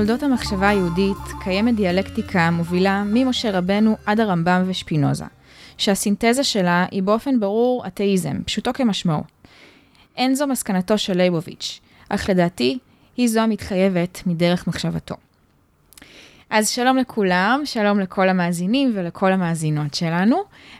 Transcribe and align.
בתולדות 0.00 0.22
המחשבה 0.22 0.68
היהודית 0.68 1.16
קיימת 1.40 1.76
דיאלקטיקה 1.76 2.40
המובילה 2.40 3.02
ממשה 3.06 3.58
רבנו 3.58 3.96
עד 4.06 4.20
הרמב"ם 4.20 4.62
ושפינוזה, 4.66 5.24
שהסינתזה 5.78 6.44
שלה 6.44 6.86
היא 6.90 7.02
באופן 7.02 7.40
ברור 7.40 7.86
אתאיזם, 7.86 8.42
פשוטו 8.44 8.72
כמשמעו. 8.72 9.22
אין 10.16 10.34
זו 10.34 10.46
מסקנתו 10.46 10.98
של 10.98 11.16
ליבוביץ', 11.16 11.80
אך 12.08 12.30
לדעתי 12.30 12.78
היא 13.16 13.28
זו 13.28 13.40
המתחייבת 13.40 14.22
מדרך 14.26 14.66
מחשבתו. 14.66 15.14
אז 16.50 16.68
שלום 16.68 16.96
לכולם, 16.96 17.62
שלום 17.64 18.00
לכל 18.00 18.28
המאזינים 18.28 18.92
ולכל 18.94 19.32
המאזינות 19.32 19.94
שלנו. 19.94 20.36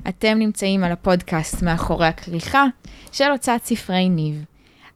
אתם 0.08 0.38
נמצאים 0.38 0.84
על 0.84 0.92
הפודקאסט 0.92 1.62
מאחורי 1.62 2.06
הכריכה 2.06 2.64
של 3.12 3.30
הוצאת 3.30 3.64
ספרי 3.64 4.08
ניב. 4.08 4.44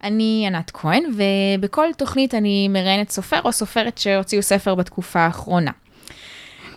אני 0.04 0.44
ענת 0.46 0.70
כהן, 0.70 1.02
ובכל 1.16 1.86
תוכנית 1.98 2.34
אני 2.34 2.68
מראיינת 2.68 3.10
סופר 3.10 3.40
או 3.44 3.52
סופרת 3.52 3.98
שהוציאו 3.98 4.42
ספר 4.42 4.74
בתקופה 4.74 5.20
האחרונה. 5.20 5.70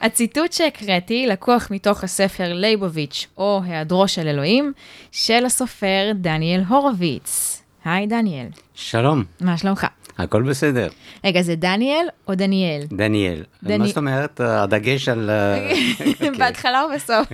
הציטוט 0.02 0.54
שהקראתי 0.54 1.28
לקוח 1.28 1.68
מתוך 1.72 2.04
הספר 2.04 2.54
לייבוביץ' 2.54 3.28
או 3.38 3.62
היעדרו 3.66 4.08
של 4.08 4.28
אלוהים, 4.28 4.74
של 5.12 5.46
הסופר 5.46 6.12
דניאל 6.16 6.62
הורוביץ. 6.68 7.62
היי 7.86 8.08
דניאל. 8.08 8.48
שלום. 8.76 9.24
מה 9.42 9.58
שלומך? 9.58 9.88
הכל 10.18 10.44
בסדר. 10.44 10.88
רגע, 11.24 11.42
זה 11.42 11.56
דניאל 11.56 12.06
או 12.28 12.36
דניאל? 12.36 12.82
דניאל. 12.88 13.44
דני- 13.64 13.78
מה 13.78 13.88
זאת 13.88 13.98
אומרת? 13.98 14.42
הדגש 14.44 15.10
על... 15.10 15.30
אה, 15.30 15.70
אוקיי. 16.12 16.32
בהתחלה 16.32 16.86
ובסוף. 16.86 17.28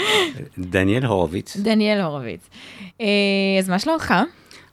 דניאל 0.58 1.04
הורוביץ. 1.04 1.56
דניאל 1.56 2.00
הורוביץ. 2.00 2.40
אה, 3.00 3.06
אז 3.58 3.68
מה 3.70 3.78
שלומך? 3.78 4.14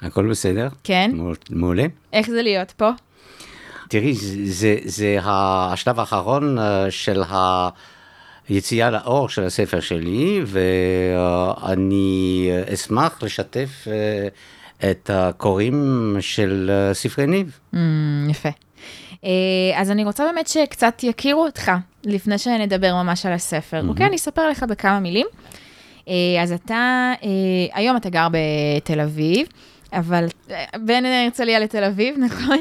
הכל 0.02 0.30
בסדר? 0.30 0.68
כן. 0.84 1.12
מעול- 1.14 1.36
מעולה. 1.50 1.86
איך 2.14 2.30
זה 2.30 2.42
להיות 2.42 2.72
פה? 2.72 2.90
תראי, 3.90 4.14
זה- 4.14 4.36
זה- 4.52 4.78
זה 4.86 5.18
השלב 5.24 6.00
האחרון 6.00 6.60
אה, 6.60 6.92
של 6.92 7.24
היציאה 8.50 8.90
לאור 8.92 9.30
של 9.30 9.44
הספר 9.44 9.80
שלי, 9.80 10.42
ואני 10.46 12.50
אשמח 12.74 13.24
לשתף 13.24 13.88
אה, 13.88 14.28
את 14.92 15.10
הקוראים 15.14 15.84
של 16.20 16.72
אה, 16.74 16.94
ספרי 16.94 17.28
ניב. 17.28 17.60
Mm, 17.74 17.78
יפה. 18.30 18.50
אז 19.76 19.92
אני 19.92 20.04
רוצה 20.04 20.26
באמת 20.26 20.48
שקצת 20.48 21.00
יכירו 21.04 21.46
אותך, 21.46 21.72
לפני 22.06 22.38
שנדבר 22.38 22.94
ממש 23.04 23.26
על 23.26 23.34
הספר, 23.34 23.82
אוקיי? 23.88 24.06
אני 24.06 24.16
אספר 24.16 24.50
לך 24.50 24.64
בכמה 24.70 25.00
מילים. 25.00 25.28
אז 26.42 26.52
אתה, 26.52 27.12
היום 27.74 27.98
אתה 27.98 28.10
גר 28.10 28.28
בתל 28.32 29.00
אביב, 29.00 29.48
אבל 29.94 30.28
אה, 30.52 30.66
בין 30.86 31.06
הרצליה 31.06 31.60
לתל 31.60 31.84
אביב, 31.84 32.16
נכון? 32.26 32.58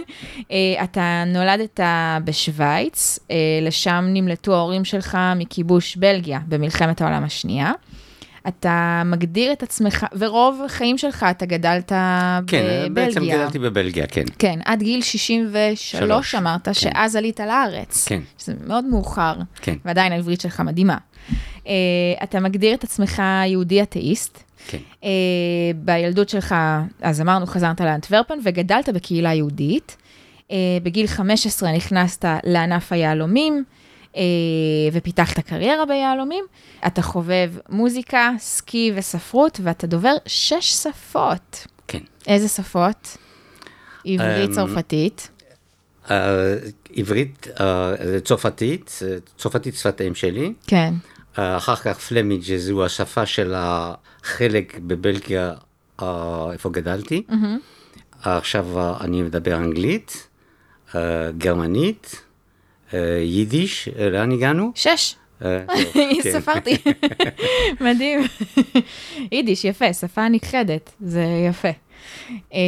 אה, 0.50 0.84
אתה 0.84 1.24
נולדת 1.26 1.80
בשוויץ, 2.24 3.18
אה, 3.30 3.36
לשם 3.62 4.04
נמלטו 4.08 4.54
ההורים 4.54 4.84
שלך 4.84 5.18
מכיבוש 5.36 5.96
בלגיה 5.96 6.40
במלחמת 6.48 7.00
העולם 7.00 7.24
השנייה. 7.24 7.72
אתה 8.48 9.02
מגדיר 9.04 9.52
את 9.52 9.62
עצמך, 9.62 10.06
ורוב 10.18 10.62
החיים 10.66 10.98
שלך 10.98 11.26
אתה 11.30 11.46
גדלת 11.46 11.92
כן, 12.46 12.62
בבלגיה. 12.84 12.88
בעצם 12.88 13.24
גדלתי 13.24 13.58
בבלגיה, 13.58 14.06
כן. 14.06 14.24
כן, 14.38 14.58
עד 14.64 14.82
גיל 14.82 15.02
63 15.02 15.90
שלוש, 15.90 16.34
אמרת, 16.34 16.64
כן. 16.64 16.74
שאז 16.74 17.16
עלית 17.16 17.40
לארץ. 17.40 18.08
כן. 18.08 18.20
שזה 18.38 18.54
מאוד 18.66 18.84
מאוחר, 18.84 19.34
כן. 19.62 19.74
ועדיין 19.84 20.12
העברית 20.12 20.40
שלך 20.40 20.60
מדהימה. 20.60 20.96
אתה 22.22 22.40
מגדיר 22.40 22.74
את 22.74 22.84
עצמך 22.84 23.22
יהודי 23.46 23.82
אתאיסט. 23.82 24.49
כן. 24.66 24.78
Uh, 25.02 25.06
בילדות 25.74 26.28
שלך, 26.28 26.54
אז 27.02 27.20
אמרנו, 27.20 27.46
חזרת 27.46 27.80
לאנטוורפן 27.80 28.38
וגדלת 28.44 28.88
בקהילה 28.88 29.34
יהודית. 29.34 29.96
Uh, 30.48 30.52
בגיל 30.82 31.06
15 31.06 31.72
נכנסת 31.72 32.24
לענף 32.44 32.92
היהלומים. 32.92 33.64
uh, 34.12 34.16
ופיתחת 34.92 35.38
קריירה 35.38 35.86
ביהלומים. 35.86 36.44
אתה 36.86 37.02
חובב 37.02 37.52
מוזיקה, 37.68 38.30
סקי 38.38 38.92
וספרות, 38.94 39.60
ואתה 39.62 39.86
דובר 39.86 40.14
שש 40.26 40.72
שפות. 40.72 41.66
כן. 41.88 41.98
איזה 42.26 42.48
שפות? 42.48 43.16
עברית, 44.04 44.48
אמ, 44.48 44.54
צרפתית. 44.54 45.28
אה, 46.10 46.54
עברית, 46.96 47.48
אה, 47.60 47.94
צרפתית, 48.24 48.98
אה, 49.02 49.16
צרפתית 49.38 49.74
שפת 49.74 50.00
האם 50.00 50.14
שלי. 50.14 50.52
כן. 50.66 50.94
אה, 51.38 51.56
אחר 51.56 51.76
כך 51.76 51.98
פלמיג' 51.98 52.56
זו 52.56 52.84
השפה 52.84 53.26
של 53.26 53.54
החלק 53.56 54.78
בבלגיה, 54.78 55.54
אה, 56.02 56.48
איפה 56.52 56.70
גדלתי. 56.70 57.22
עכשיו 58.22 58.78
אה, 58.78 58.96
אני 59.00 59.22
מדבר 59.22 59.56
אנגלית, 59.56 60.28
גרמנית, 61.38 62.22
יידיש, 63.22 63.88
לאן 63.98 64.32
הגענו? 64.32 64.72
שש. 64.74 65.14
כן. 65.40 65.64
ספרתי. 66.32 66.76
מדהים. 67.84 68.20
יידיש, 69.32 69.64
יפה, 69.64 69.92
שפה 69.92 70.28
נכחדת, 70.28 70.90
זה 71.00 71.24
יפה. 71.48 71.68
אמ, 72.52 72.58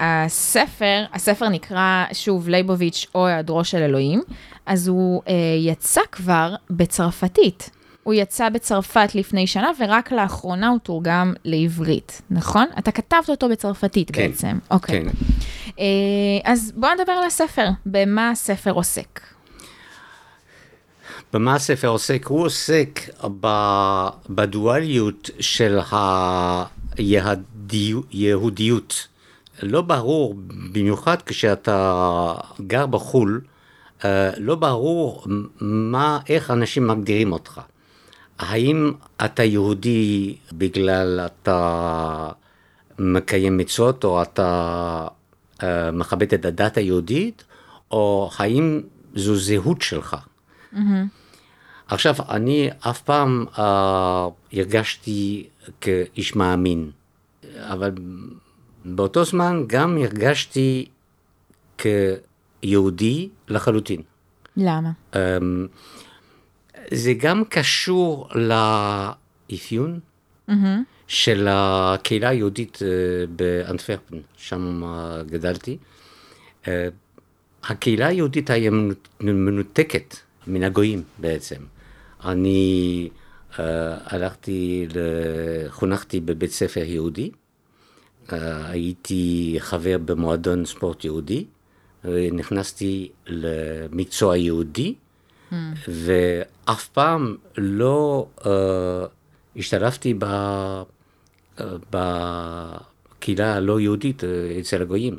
הספר, 0.00 1.04
הספר 1.12 1.48
נקרא 1.48 2.04
שוב 2.12 2.48
לייבוביץ' 2.48 3.06
או 3.14 3.26
היעדרו 3.26 3.64
של 3.64 3.78
אלוהים, 3.78 4.22
אז 4.66 4.88
הוא 4.88 5.22
אה, 5.28 5.34
יצא 5.58 6.00
כבר 6.12 6.54
בצרפתית. 6.70 7.70
הוא 8.02 8.14
יצא 8.14 8.48
בצרפת 8.48 9.14
לפני 9.14 9.46
שנה, 9.46 9.70
ורק 9.80 10.12
לאחרונה 10.12 10.68
הוא 10.68 10.78
תורגם 10.78 11.32
לעברית, 11.44 12.22
נכון? 12.30 12.66
אתה 12.78 12.92
כתבת 12.92 13.30
אותו 13.30 13.48
בצרפתית 13.48 14.10
כן, 14.10 14.26
בעצם. 14.26 14.58
אוקיי. 14.70 15.04
כן. 15.04 15.08
אה, 15.78 15.84
אז 16.44 16.72
בוא 16.76 16.88
נדבר 16.98 17.12
על 17.12 17.24
הספר, 17.24 17.68
במה 17.86 18.30
הספר 18.30 18.70
עוסק. 18.70 19.20
במה 21.32 21.54
הספר 21.54 21.88
עוסק? 21.88 22.26
הוא 22.26 22.44
עוסק 22.44 23.00
בדואליות 24.28 25.30
של 25.40 25.78
היהודיות. 28.12 29.06
לא 29.62 29.82
ברור, 29.82 30.34
במיוחד 30.72 31.22
כשאתה 31.22 32.34
גר 32.66 32.86
בחו"ל, 32.86 33.40
אה, 34.04 34.30
לא 34.36 34.54
ברור 34.54 35.24
מה, 35.60 36.18
איך 36.28 36.50
אנשים 36.50 36.86
מגדירים 36.86 37.32
אותך. 37.32 37.60
האם 38.38 38.92
אתה 39.24 39.44
יהודי 39.44 40.36
בגלל 40.52 41.20
אתה 41.26 42.28
מקיים 42.98 43.56
מצוות 43.56 44.04
או 44.04 44.22
אתה 44.22 45.06
אה, 45.62 45.90
מכבד 45.90 46.34
את 46.34 46.44
הדת 46.44 46.76
היהודית, 46.76 47.44
או 47.90 48.30
האם 48.38 48.80
זו 49.14 49.36
זהות 49.36 49.82
שלך? 49.82 50.16
עכשיו, 51.90 52.14
אני 52.28 52.70
אף 52.80 53.02
פעם 53.02 53.44
אה, 53.58 54.28
הרגשתי 54.52 55.46
כאיש 55.80 56.36
מאמין, 56.36 56.90
אבל 57.58 57.90
באותו 58.84 59.24
זמן 59.24 59.64
גם 59.66 59.98
הרגשתי 59.98 60.86
כיהודי 62.62 63.28
לחלוטין. 63.48 64.02
למה? 64.56 64.90
אמ, 65.14 65.66
זה 66.94 67.12
גם 67.18 67.42
קשור 67.48 68.28
לאפיון 68.34 70.00
של 71.06 71.46
הקהילה 71.50 72.28
היהודית 72.28 72.78
אה, 72.82 72.88
באנטוורפן, 73.36 74.16
שם 74.36 74.82
אה, 74.84 75.22
גדלתי. 75.22 75.76
אה, 76.68 76.88
הקהילה 77.64 78.06
היהודית 78.06 78.50
היה 78.50 78.70
מנות- 78.70 79.08
מנותקת 79.20 80.16
מן 80.46 80.62
הגויים 80.62 81.02
בעצם. 81.18 81.56
אני 82.24 83.08
אה, 83.58 83.64
הלכתי, 84.06 84.86
ל- 84.94 85.68
חונכתי 85.70 86.20
בבית 86.20 86.50
ספר 86.50 86.80
יהודי, 86.84 87.30
אה, 88.32 88.66
הייתי 88.70 89.56
חבר 89.58 89.96
במועדון 90.04 90.64
ספורט 90.64 91.04
יהודי, 91.04 91.44
ונכנסתי 92.04 93.08
למקצוע 93.26 94.36
יהודי, 94.36 94.94
ואף 95.88 96.88
פעם 96.88 97.36
לא 97.58 98.26
אה, 98.46 99.06
השתלבתי 99.56 100.14
ב, 100.18 100.24
אה, 100.24 100.84
בקהילה 101.90 103.54
הלא 103.54 103.80
יהודית 103.80 104.22
אצל 104.60 104.82
הגויים. 104.82 105.18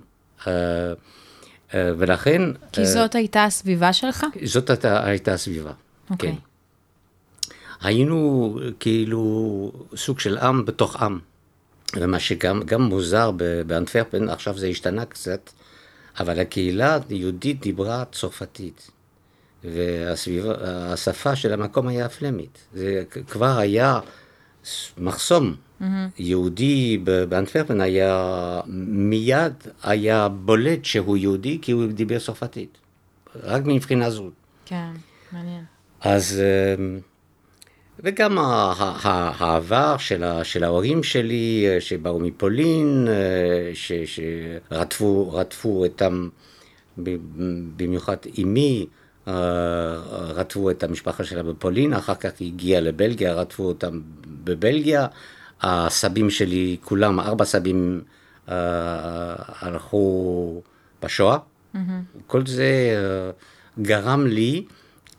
ולכן, 1.73 2.41
כי 2.71 2.85
זאת 2.85 3.15
הייתה 3.15 3.43
הסביבה 3.45 3.93
שלך? 3.93 4.25
זאת 4.45 4.69
הייתה, 4.83 5.33
הסביבה. 5.33 5.71
אוקיי. 6.09 6.31
כן. 6.31 6.35
היינו 7.81 8.59
כאילו 8.79 9.71
סוג 9.95 10.19
של 10.19 10.37
עם 10.37 10.65
בתוך 10.65 10.95
עם. 10.95 11.19
ומה 11.95 12.19
שגם 12.19 12.61
גם 12.65 12.81
מוזר 12.81 13.31
באנטוורפן, 13.67 14.29
עכשיו 14.29 14.57
זה 14.57 14.67
השתנה 14.67 15.05
קצת, 15.05 15.49
אבל 16.19 16.39
הקהילה 16.39 16.97
היהודית 17.09 17.61
דיברה 17.61 18.03
צרפתית. 18.11 18.91
והשפה 19.63 21.35
של 21.35 21.53
המקום 21.53 21.87
היה 21.87 22.09
פלמית. 22.09 22.57
זה 22.73 23.03
כבר 23.29 23.57
היה 23.57 23.99
מחסום 24.97 25.55
יהודי 26.19 27.01
ב- 27.03 27.23
באנטוורפן 27.23 27.81
היה, 27.81 28.61
מיד 28.87 29.53
היה 29.83 30.27
בולט 30.29 30.85
שהוא 30.85 31.17
יהודי 31.17 31.59
כי 31.61 31.71
הוא 31.71 31.87
דיבר 31.87 32.19
צרפתית. 32.19 32.77
רק 33.43 33.61
מבחינה 33.65 34.09
זו. 34.09 34.29
כן, 34.65 34.91
מעניין. 35.31 35.63
אז, 36.01 36.41
אמ, 36.79 36.99
וגם 38.03 38.37
העבר 38.37 39.97
של, 39.97 40.23
ה- 40.23 40.43
של 40.43 40.63
ההורים 40.63 41.03
שלי, 41.03 41.65
אה, 41.67 41.81
שבאו 41.81 42.19
מפולין, 42.19 43.07
אה, 43.09 43.13
ש- 43.73 43.91
שרדפו 44.71 45.33
רדפו 45.33 45.83
אותם, 45.85 46.29
במיוחד 47.77 48.17
אמי, 48.41 48.85
אה, 49.27 49.33
רדפו 50.35 50.69
את 50.69 50.83
המשפחה 50.83 51.23
שלה 51.23 51.43
בפולין, 51.43 51.93
אחר 51.93 52.15
כך 52.15 52.29
היא 52.39 52.53
הגיעה 52.53 52.81
לבלגיה, 52.81 53.33
רדפו 53.33 53.63
אותם 53.63 54.01
בבלגיה. 54.43 55.07
הסבים 55.61 56.29
שלי, 56.29 56.77
כולם, 56.83 57.19
ארבע 57.19 57.45
סבים, 57.45 58.01
הלכו 59.61 60.61
בשואה. 61.03 61.37
כל 62.27 62.45
זה 62.45 62.71
גרם 63.81 64.27
לי 64.27 64.65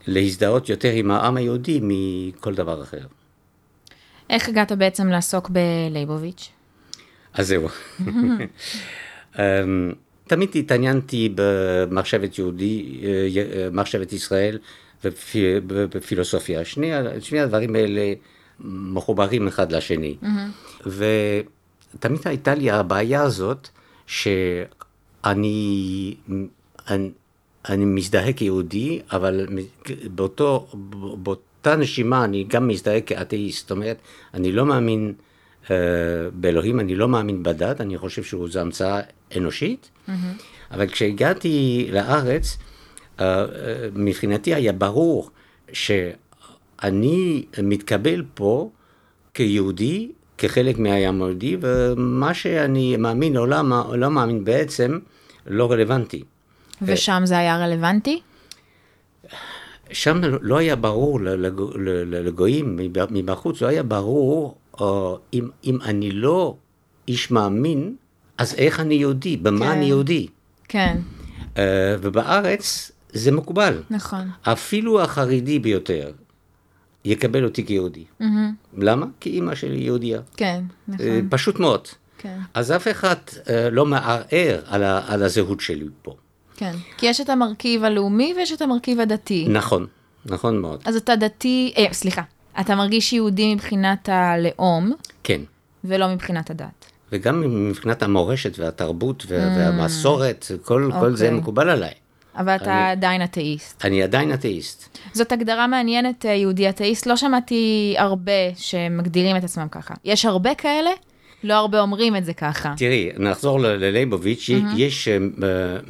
להזדהות 0.06 0.68
יותר 0.68 0.90
עם 0.90 1.10
העם 1.10 1.36
היהודי 1.36 1.80
מכל 1.82 2.54
דבר 2.54 2.82
אחר. 2.82 3.06
איך 4.30 4.48
הגעת 4.48 4.72
בעצם 4.72 5.08
לעסוק 5.08 5.50
בלייבוביץ'? 5.50 6.48
אז 7.34 7.48
זהו. 7.48 7.68
אמ, 9.38 9.92
תמיד 10.26 10.48
התעניינתי 10.54 11.32
במחשבת 11.34 12.38
יהודי, 12.38 13.00
אה, 13.04 13.08
אה, 13.62 13.68
מחשבת 13.72 14.12
ישראל 14.12 14.58
בפי- 15.04 15.60
בפילוסופיה. 15.66 16.64
שני, 16.64 16.90
שני 17.20 17.40
הדברים 17.40 17.74
האלה 17.74 18.12
מחוברים 18.60 19.48
אחד 19.48 19.72
לשני. 19.72 20.16
ותמיד 20.86 22.20
הייתה 22.24 22.54
לי 22.54 22.70
הבעיה 22.70 23.22
הזאת, 23.22 23.68
שאני 24.06 26.14
אני, 26.90 27.10
אני 27.68 27.84
מזדהה 27.84 28.32
כיהודי, 28.32 29.00
אבל 29.12 29.46
באותו, 30.04 30.66
באותה 31.22 31.76
נשימה 31.76 32.24
אני 32.24 32.44
גם 32.48 32.68
מזדהה 32.68 33.00
כאתאיסט. 33.00 33.60
זאת 33.60 33.70
אומרת, 33.70 33.96
אני 34.34 34.52
לא 34.52 34.66
מאמין 34.66 35.12
uh, 35.64 35.68
באלוהים, 36.32 36.80
אני 36.80 36.94
לא 36.94 37.08
מאמין 37.08 37.42
בדת, 37.42 37.80
אני 37.80 37.98
חושב 37.98 38.22
שזו 38.22 38.60
המצאה 38.60 39.00
אנושית. 39.36 39.90
Mm-hmm. 40.08 40.12
אבל 40.70 40.86
כשהגעתי 40.86 41.88
לארץ, 41.92 42.56
uh, 42.56 43.20
uh, 43.20 43.22
מבחינתי 43.94 44.54
היה 44.54 44.72
ברור 44.72 45.30
שאני 45.72 47.44
מתקבל 47.62 48.24
פה 48.34 48.70
כיהודי, 49.34 50.12
כחלק 50.38 50.78
מהעם 50.78 51.22
היהודי, 51.22 51.56
ומה 51.60 52.34
שאני 52.34 52.96
מאמין 52.96 53.36
או 53.36 53.46
לא, 53.46 53.56
לא 53.94 54.10
מאמין 54.10 54.44
בעצם, 54.44 54.98
לא 55.46 55.72
רלוונטי. 55.72 56.22
ושם 56.86 57.22
זה 57.24 57.38
היה 57.38 57.58
רלוונטי? 57.58 58.20
שם 59.92 60.20
לא 60.40 60.56
היה 60.58 60.76
ברור 60.76 61.20
לגו, 61.20 61.70
לגויים 62.06 62.78
מבחוץ, 63.10 63.60
לא 63.62 63.66
היה 63.66 63.82
ברור 63.82 64.56
או, 64.80 65.18
אם, 65.32 65.48
אם 65.64 65.78
אני 65.84 66.10
לא 66.10 66.56
איש 67.08 67.30
מאמין, 67.30 67.96
אז 68.38 68.54
איך 68.54 68.80
אני 68.80 68.94
יהודי, 68.94 69.36
במה 69.36 69.66
כן. 69.66 69.72
אני 69.72 69.84
יהודי. 69.84 70.26
כן, 70.68 70.98
Uh, 71.54 71.58
ובארץ 72.00 72.92
זה 73.12 73.32
מקובל. 73.32 73.82
נכון. 73.90 74.28
אפילו 74.42 75.02
החרדי 75.02 75.58
ביותר 75.58 76.10
יקבל 77.04 77.44
אותי 77.44 77.66
כיהודי. 77.66 78.04
Mm-hmm. 78.20 78.24
למה? 78.78 79.06
כי 79.20 79.30
אימא 79.30 79.54
שלי 79.54 79.78
יהודייה. 79.78 80.20
כן, 80.36 80.64
נכון. 80.88 81.06
פשוט 81.30 81.58
מאוד. 81.60 81.88
כן, 82.18 82.38
אז 82.54 82.72
אף 82.72 82.88
אחד 82.88 83.16
לא 83.72 83.86
מערער 83.86 84.60
על, 84.66 84.82
ה, 84.82 85.00
על 85.06 85.22
הזהות 85.22 85.60
שלי 85.60 85.86
פה. 86.02 86.16
כן. 86.56 86.72
כי 86.98 87.06
יש 87.06 87.20
את 87.20 87.30
המרכיב 87.30 87.84
הלאומי 87.84 88.34
ויש 88.36 88.52
את 88.52 88.62
המרכיב 88.62 89.00
הדתי. 89.00 89.46
נכון, 89.48 89.86
נכון 90.26 90.58
מאוד. 90.58 90.80
אז 90.84 90.96
אתה 90.96 91.16
דתי, 91.16 91.74
אה, 91.78 91.86
סליחה, 91.92 92.22
אתה 92.60 92.74
מרגיש 92.74 93.12
יהודי 93.12 93.54
מבחינת 93.54 94.08
הלאום, 94.08 94.92
כן. 95.24 95.40
ולא 95.84 96.08
מבחינת 96.08 96.50
הדת. 96.50 96.86
וגם 97.12 97.68
מבחינת 97.68 98.02
המורשת 98.02 98.58
והתרבות 98.58 99.24
וה- 99.28 99.38
והמסורת, 99.58 100.46
כל, 100.64 100.90
כל 101.00 101.16
זה 101.16 101.24
אוקיי. 101.24 101.38
מקובל 101.40 101.68
עליי. 101.68 101.92
אבל 102.36 102.54
אתה 102.56 102.88
עדיין 102.90 103.24
אתאיסט. 103.24 103.84
אני 103.84 104.02
עדיין 104.02 104.34
אתאיסט. 104.34 104.98
זאת 105.12 105.32
הגדרה 105.32 105.66
מעניינת, 105.66 106.26
אה, 106.26 106.30
יהודי 106.30 106.68
אתאיסט. 106.68 107.06
לא 107.06 107.16
שמעתי 107.16 107.94
הרבה 107.98 108.32
שמגדירים 108.56 109.36
את 109.36 109.44
עצמם 109.44 109.68
ככה. 109.70 109.94
יש 110.04 110.24
הרבה 110.24 110.54
כאלה? 110.54 110.90
לא 111.44 111.54
הרבה 111.54 111.80
אומרים 111.80 112.16
את 112.16 112.24
זה 112.24 112.32
ככה. 112.34 112.74
תראי, 112.76 113.10
נחזור 113.18 113.60
ל- 113.60 113.66
ללייבוביץ', 113.66 114.50
יש 114.76 115.08
אה, 115.08 115.18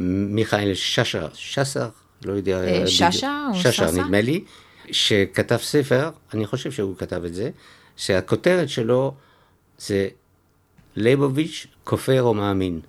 מיכאל 0.08 0.74
ששר, 0.74 1.28
ששר, 1.34 1.88
לא 2.24 2.32
יודע. 2.32 2.64
אה. 2.64 2.86
ששה 2.86 3.46
או 3.50 3.54
ששר, 3.54 3.70
שסה? 3.88 4.02
נדמה 4.02 4.20
לי, 4.20 4.44
שכתב 4.90 5.56
ספר, 5.56 6.10
אני 6.34 6.46
חושב 6.46 6.72
שהוא 6.72 6.96
כתב 6.96 7.24
את 7.24 7.34
זה, 7.34 7.50
שהכותרת 7.96 8.68
שלו 8.68 9.14
זה 9.78 10.08
לייבוביץ' 10.96 11.66
כופר 11.84 12.22
או 12.22 12.34
מאמין. 12.34 12.80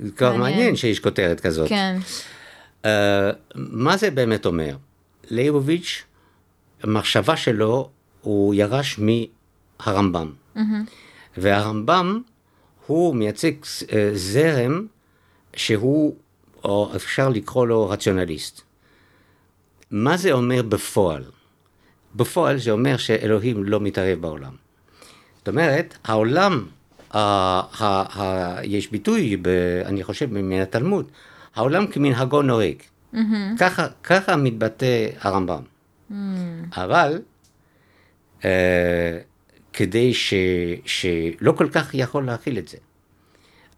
זה 0.00 0.10
כבר 0.16 0.32
מעניין. 0.32 0.40
מעניין 0.56 0.76
שיש 0.76 1.00
כותרת 1.00 1.40
כזאת. 1.40 1.68
כן, 1.68 1.96
Uh, 2.82 2.88
מה 3.54 3.96
זה 3.96 4.10
באמת 4.10 4.46
אומר? 4.46 4.76
לייבוביץ', 5.30 6.02
המחשבה 6.82 7.36
שלו, 7.36 7.88
הוא 8.22 8.54
ירש 8.54 8.98
מהרמב"ם. 8.98 10.32
והרמב"ם, 11.36 12.20
הוא 12.86 13.14
מייצג 13.14 13.52
uh, 13.62 13.92
זרם 14.14 14.86
שהוא, 15.56 16.16
או 16.64 16.92
אפשר 16.96 17.28
לקרוא 17.28 17.66
לו 17.66 17.88
רציונליסט. 17.88 18.60
מה 19.90 20.16
זה 20.16 20.32
אומר 20.32 20.62
בפועל? 20.62 21.24
בפועל 22.14 22.58
זה 22.58 22.70
אומר 22.70 22.96
שאלוהים 22.96 23.64
לא 23.64 23.80
מתערב 23.80 24.20
בעולם. 24.20 24.52
זאת 25.38 25.48
אומרת, 25.48 25.98
העולם, 26.04 26.66
ה, 27.10 27.18
ה, 27.18 28.20
ה, 28.20 28.58
יש 28.64 28.90
ביטוי, 28.90 29.36
ב, 29.42 29.48
אני 29.84 30.04
חושב, 30.04 30.32
מן 30.32 30.60
התלמוד, 30.60 31.10
העולם 31.54 31.86
כמנהגו 31.86 32.42
נוהג. 32.42 32.76
Mm-hmm. 33.14 33.18
ככה, 33.58 33.86
ככה 34.02 34.36
מתבטא 34.36 35.08
הרמב"ם. 35.20 35.62
Mm. 36.10 36.14
אבל 36.76 37.18
אה, 38.44 39.18
כדי 39.76 40.14
ש, 40.14 40.34
שלא 40.86 41.52
כל 41.52 41.68
כך 41.72 41.94
יכול 41.94 42.26
להכיל 42.26 42.58
את 42.58 42.68
זה. 42.68 42.76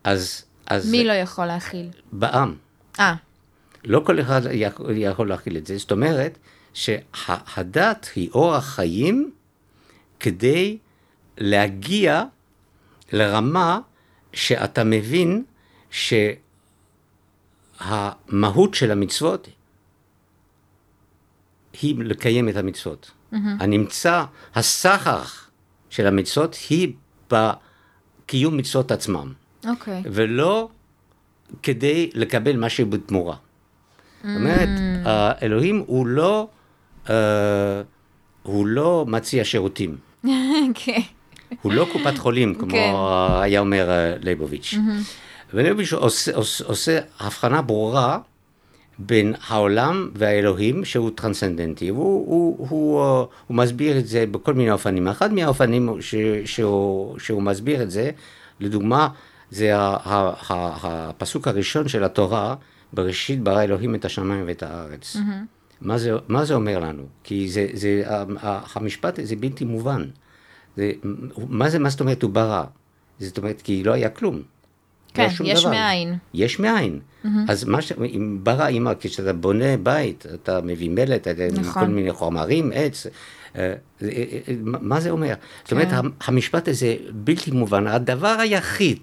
אז, 0.05 0.45
אז 0.67 0.91
מי 0.91 1.05
לא 1.05 1.13
יכול 1.13 1.47
להכיל? 1.47 1.89
בעם. 2.13 2.55
אה, 3.01 3.15
לא 3.85 4.03
כל 4.07 4.21
אחד 4.21 4.41
יכול- 4.53 4.91
יכול 4.97 5.29
להכיל 5.29 5.57
את 5.57 5.67
זה. 5.67 5.79
זאת 5.79 5.93
אומרת 5.93 6.39
שהדת 6.73 8.09
היא 8.17 8.31
אורח 8.35 8.65
חיים 8.75 9.33
כדי 10.21 10.79
להגיע 11.39 12.25
לרמה 13.13 13.81
שאתה 14.33 14.85
מבין 14.85 15.45
שהמהות 17.81 18.75
של 18.75 18.91
המצוות 18.91 19.49
היא 21.83 21.95
לקיים 21.99 22.49
את 22.49 22.57
המצוות. 22.57 23.11
Mm-hmm. 23.33 23.37
הנמצא, 23.61 24.25
הסחר 24.55 25.23
של 25.91 26.07
המצוות 26.07 26.57
היא 26.71 26.93
בקיום 27.31 28.57
מצוות 28.57 28.93
עצמם. 28.93 29.33
אוקיי. 29.67 30.03
ולא 30.05 30.69
כדי 31.63 32.11
לקבל 32.15 32.57
משהו 32.57 32.87
בתמורה. 32.87 33.37
זאת 34.25 34.37
אומרת, 34.37 34.69
האלוהים 35.05 35.85
הוא 35.87 36.07
לא, 36.07 36.49
אה, 37.11 37.83
הוא 38.43 38.67
לא 38.67 39.05
מציע 39.09 39.45
שירותים, 39.45 39.97
כן. 40.75 41.01
הוא 41.63 41.73
לא 41.73 41.89
קופת 41.93 42.19
חולים, 42.19 42.55
כמו 42.55 42.71
כן. 42.71 42.93
היה 43.43 43.61
אומר 43.61 43.91
אה, 43.91 44.15
לייבוביץ'. 44.21 44.75
ולייבוביץ' 45.55 45.93
עושה, 45.93 46.37
עושה, 46.37 46.65
עושה 46.65 46.99
הבחנה 47.21 47.63
ברורה 47.63 48.19
בין 48.99 49.35
העולם 49.49 50.11
והאלוהים 50.15 50.85
שהוא 50.85 51.11
טרנסצנדנטי. 51.15 51.89
הוא, 51.89 51.99
הוא, 52.27 52.69
הוא, 52.69 53.01
אה, 53.03 53.07
הוא 53.47 53.57
מסביר 53.57 53.99
את 53.99 54.07
זה 54.07 54.25
בכל 54.31 54.55
מיני 54.55 54.71
אופנים. 54.71 55.09
אחד 55.09 55.33
מהאופנים 55.33 55.89
ש, 56.01 56.15
שהוא, 56.45 57.19
שהוא 57.19 57.43
מסביר 57.43 57.83
את 57.83 57.91
זה, 57.91 58.11
לדוגמה, 58.61 59.09
זה 59.51 59.77
ה- 59.77 59.97
ה- 60.05 60.35
ה- 60.49 60.77
הפסוק 61.09 61.49
הראשון 61.49 61.89
של 61.89 62.05
התורה, 62.05 62.55
בראשית 62.93 63.43
ברא 63.43 63.63
אלוהים 63.63 63.95
את 63.95 64.05
השמיים 64.05 64.45
ואת 64.47 64.63
הארץ. 64.63 65.17
מה, 65.81 65.99
זה, 65.99 66.13
מה 66.29 66.45
זה 66.45 66.55
אומר 66.55 66.79
לנו? 66.79 67.03
כי 67.25 67.49
זה, 67.49 67.67
זה, 67.73 68.03
ה- 68.07 68.25
ה- 68.43 68.61
המשפט 68.75 69.19
הזה 69.19 69.37
בלתי 69.37 69.65
מובן. 69.65 70.05
זה, 70.77 70.93
מה 71.49 71.71
זה, 71.71 71.79
מה 71.79 71.89
זאת 71.91 72.01
אומרת 72.01 72.23
הוא 72.23 72.31
ברא? 72.31 72.65
זאת 73.21 73.39
אומרת, 73.39 73.63
כי 73.63 73.85
לא 73.85 73.93
היה 73.93 74.09
כלום. 74.09 74.43
כן, 75.15 75.29
לא 75.41 75.47
יש 75.47 75.61
דבר. 75.61 75.71
מאין. 75.71 76.15
יש 76.35 76.59
מאין. 76.61 77.01
אז 77.49 77.65
מה 77.65 77.83
ש... 77.83 77.93
אם 77.93 78.39
ברא 78.43 78.67
אימא, 78.67 78.93
כשאתה 79.01 79.33
בונה 79.33 79.77
בית, 79.77 80.27
אתה 80.35 80.61
מביא 80.61 80.91
מלט, 80.91 81.29
נכון. 81.53 81.83
כל 81.83 81.89
מיני 81.89 82.13
חומרים, 82.13 82.73
עץ, 82.75 83.07
אה, 83.07 83.11
אה, 83.63 83.75
אה, 84.03 84.55
מה 84.63 85.01
זה 85.01 85.11
אומר? 85.11 85.35
זאת 85.63 85.73
אומרת, 85.73 85.89
כן. 85.89 85.97
המשפט 86.27 86.69
הזה 86.69 86.97
בלתי 87.13 87.51
מובן. 87.51 87.87
הדבר 87.87 88.37
היחיד 88.41 88.99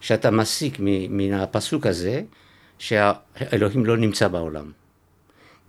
שאתה 0.00 0.30
מסיק 0.30 0.76
מן 1.10 1.32
הפסוק 1.32 1.86
הזה, 1.86 2.22
שהאלוהים 2.78 3.86
לא 3.86 3.96
נמצא 3.96 4.28
בעולם. 4.28 4.70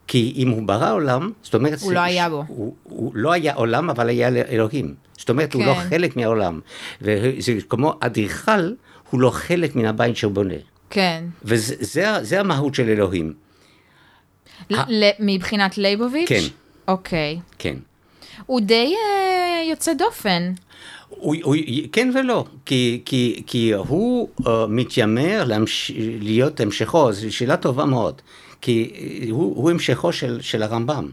כי 0.08 0.34
אם 0.36 0.50
הוא 0.50 0.64
ברא 0.68 0.94
עולם, 0.94 1.32
זאת 1.44 1.56
אומרת... 1.56 1.80
הוא 1.80 1.90
זה- 1.90 1.94
לא 1.96 2.00
היה 2.00 2.30
בו. 2.30 2.44
הוא, 2.48 2.76
הוא 2.84 3.12
לא 3.16 3.32
היה 3.32 3.54
עולם, 3.54 3.90
אבל 3.90 4.10
היה 4.10 4.28
אלוהים. 4.28 4.96
זאת 5.18 5.30
אומרת, 5.30 5.54
הוא 5.54 5.66
לא 5.66 5.74
כן. 5.74 5.90
חלק 5.90 6.18
מהעולם. 6.18 6.60
וזה 7.02 7.54
כמו 7.70 7.94
אדריכל, 8.00 8.74
הוא 9.16 9.22
לא 9.22 9.30
חלק 9.30 9.76
מן 9.76 9.86
הבית 9.86 10.18
שהוא 10.18 10.32
בונה. 10.34 10.54
כן. 10.90 11.24
וזה 11.44 11.76
זה, 11.80 12.10
ה- 12.16 12.24
זה 12.24 12.40
המהות 12.40 12.76
של 12.76 12.90
אלוהים. 12.90 13.34
ל- 14.70 14.76
ל- 15.04 15.10
מבחינת 15.20 15.78
לייבוביץ'? 15.78 16.30
כן. 16.30 16.42
אוקיי. 16.88 17.40
כן. 17.60 17.76
הוא 18.46 18.62
די 18.62 18.94
אה, 18.96 19.64
יוצא 19.70 19.94
דופן. 19.94 20.52
הוא, 21.10 21.36
הוא, 21.44 21.56
כן 21.92 22.12
ולא, 22.16 22.46
כי, 22.66 23.02
כי, 23.06 23.44
כי 23.48 23.74
הוא 23.74 24.30
uh, 24.42 24.48
מתיימר 24.70 25.44
להמש, 25.48 25.92
להיות 26.20 26.60
המשכו, 26.60 27.12
זו 27.14 27.36
שאלה 27.36 27.58
טובה 27.58 27.86
מאוד, 27.86 28.22
כי 28.62 28.92
אה, 28.96 29.28
הוא, 29.32 29.56
הוא 29.56 29.72
המשכו 29.72 30.14
של, 30.14 30.42
של 30.42 30.64
הרמב"ם. 30.64 31.10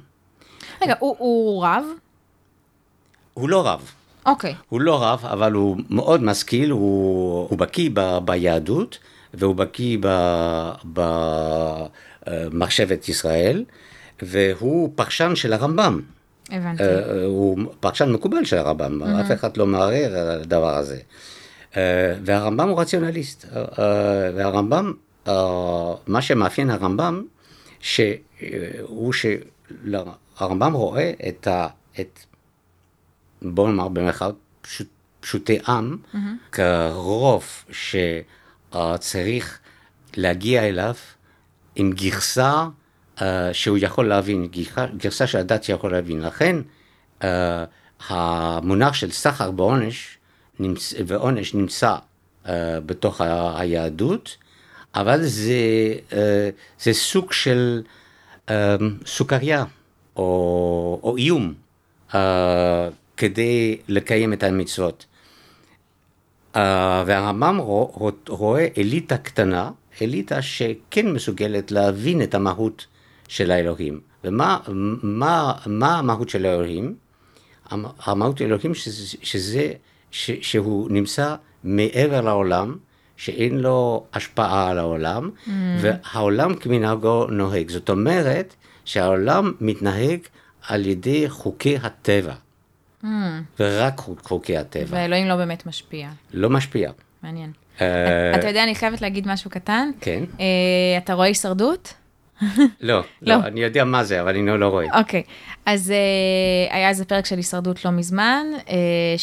רגע, 0.82 0.94
הוא- 0.98 1.16
הוא 1.18 1.64
רב? 1.66 1.84
הוא 3.34 3.48
לא 3.48 3.66
רב, 3.66 3.90
אוקיי. 4.26 4.54
הוא 4.68 4.80
לא 4.80 5.02
רב, 5.02 5.20
אבל 5.24 5.52
הוא 5.52 5.76
מאוד 5.90 6.22
משכיל, 6.22 6.70
הוא, 6.70 7.48
הוא 7.50 7.58
בקיא 7.58 7.90
ב, 7.94 8.18
ביהדות, 8.24 8.98
והוא 9.34 9.54
בקיא 9.54 9.98
במחשבת 12.34 13.08
ישראל, 13.08 13.64
והוא 14.22 14.92
פרשן 14.94 15.32
של 15.34 15.52
הרמב"ם. 15.52 16.00
הבנתי. 16.50 16.82
אה, 16.82 17.24
הוא 17.24 17.58
פרשן 17.80 18.12
מקובל 18.12 18.44
של 18.44 18.58
הרמב"ם, 18.58 19.02
אף 19.02 19.32
אחד 19.32 19.56
לא 19.56 19.66
מערער 19.66 20.16
על 20.18 20.40
הדבר 20.40 20.76
הזה. 20.76 20.98
אה, 21.76 22.14
והרמב"ם 22.24 22.68
הוא 22.68 22.80
רציונליסט. 22.80 23.46
אה, 23.56 23.64
אה, 23.78 24.30
והרמב"ם, 24.34 24.92
אה, 25.28 25.94
מה 26.06 26.22
שמאפיין 26.22 26.70
הרמב"ם, 26.70 27.22
שהוא 27.80 29.12
שהרמב"ם 29.12 30.72
רואה 30.72 31.12
את, 31.28 31.46
ה, 31.46 31.66
את 32.00 32.18
בוא 33.44 33.68
נאמר 33.68 33.88
במרכאות 33.88 34.34
פשוט, 34.62 34.86
פשוטי 35.20 35.58
עם, 35.68 35.96
כרוב 36.52 37.44
שצריך 37.70 39.58
להגיע 40.16 40.68
אליו 40.68 40.94
עם 41.76 41.92
גרסה 41.92 42.66
uh, 43.18 43.22
שהוא 43.52 43.78
יכול 43.80 44.08
להבין, 44.08 44.48
גרסה 44.96 45.26
שהדת 45.26 45.68
יכול 45.68 45.92
להבין. 45.92 46.20
לכן 46.20 46.56
uh, 47.20 47.24
המונח 48.08 48.94
של 48.94 49.10
סחר 49.10 49.50
בעונש 49.50 50.18
נמצ, 50.58 50.94
ועונש 51.06 51.54
נמצא 51.54 51.96
uh, 52.44 52.48
בתוך 52.86 53.20
ה- 53.20 53.60
היהדות, 53.60 54.36
אבל 54.94 55.22
זה, 55.22 55.54
uh, 56.10 56.14
זה 56.82 56.92
סוג 56.92 57.32
של 57.32 57.82
uh, 58.46 58.50
סוכריה 59.06 59.64
או, 60.16 61.00
או 61.02 61.16
איום 61.16 61.54
uh, 62.10 62.14
כדי 63.22 63.76
לקיים 63.88 64.32
את 64.32 64.42
המצוות. 64.42 65.06
Uh, 66.54 66.58
והרמב"ם 67.06 67.58
רוא- 67.60 68.12
רואה 68.28 68.66
אליטה 68.78 69.16
קטנה, 69.16 69.70
אליטה 70.02 70.42
שכן 70.42 71.12
מסוגלת 71.12 71.70
להבין 71.72 72.22
את 72.22 72.34
המהות 72.34 72.86
של 73.28 73.50
האלוהים. 73.50 74.00
ומה 74.24 74.58
מה, 75.02 75.52
מה 75.66 75.98
המהות 75.98 76.28
של 76.28 76.46
האלוהים? 76.46 76.94
המ- 77.70 77.84
המהות 78.04 78.38
של 78.38 78.44
האלוהים 78.44 78.74
שזה, 78.74 79.16
שזה 79.22 79.72
ש, 80.10 80.30
שהוא 80.40 80.90
נמצא 80.90 81.34
מעבר 81.64 82.20
לעולם, 82.20 82.76
שאין 83.16 83.58
לו 83.58 84.04
השפעה 84.14 84.70
על 84.70 84.78
העולם, 84.78 85.30
mm. 85.46 85.50
והעולם 85.80 86.54
כמנהגו 86.54 87.26
נוהג. 87.26 87.70
זאת 87.70 87.90
אומרת 87.90 88.54
שהעולם 88.84 89.52
מתנהג 89.60 90.18
על 90.68 90.86
ידי 90.86 91.24
חוקי 91.30 91.76
הטבע, 91.82 92.34
mm. 93.04 93.06
ורק 93.60 93.98
חוק- 94.00 94.22
חוקי 94.24 94.56
הטבע, 94.56 94.84
ואלוהים 94.88 95.28
לא 95.28 95.36
באמת 95.36 95.66
משפיע. 95.66 96.08
לא 96.34 96.50
משפיע. 96.50 96.90
מעניין. 97.22 97.52
אה, 97.80 98.34
אתה 98.34 98.48
יודע, 98.48 98.62
אני 98.64 98.74
חייבת 98.74 99.00
להגיד 99.02 99.28
משהו 99.28 99.50
קטן. 99.50 99.90
כן. 100.00 100.24
אה, 100.40 100.44
אתה 100.98 101.14
רואה 101.14 101.26
הישרדות? 101.26 101.94
לא, 102.42 102.60
לא. 102.80 103.02
לא, 103.22 103.34
אני 103.46 103.60
יודע 103.60 103.84
מה 103.84 104.04
זה, 104.04 104.20
אבל 104.20 104.36
אני 104.36 104.46
לא, 104.46 104.58
לא 104.58 104.68
רואה. 104.68 104.86
אוקיי, 104.98 105.22
אז 105.66 105.90
אה, 105.90 105.96
היה 106.76 106.88
איזה 106.88 107.04
פרק 107.04 107.26
של 107.26 107.36
הישרדות 107.36 107.84
לא 107.84 107.90
מזמן, 107.90 108.46
אה, 108.68 109.14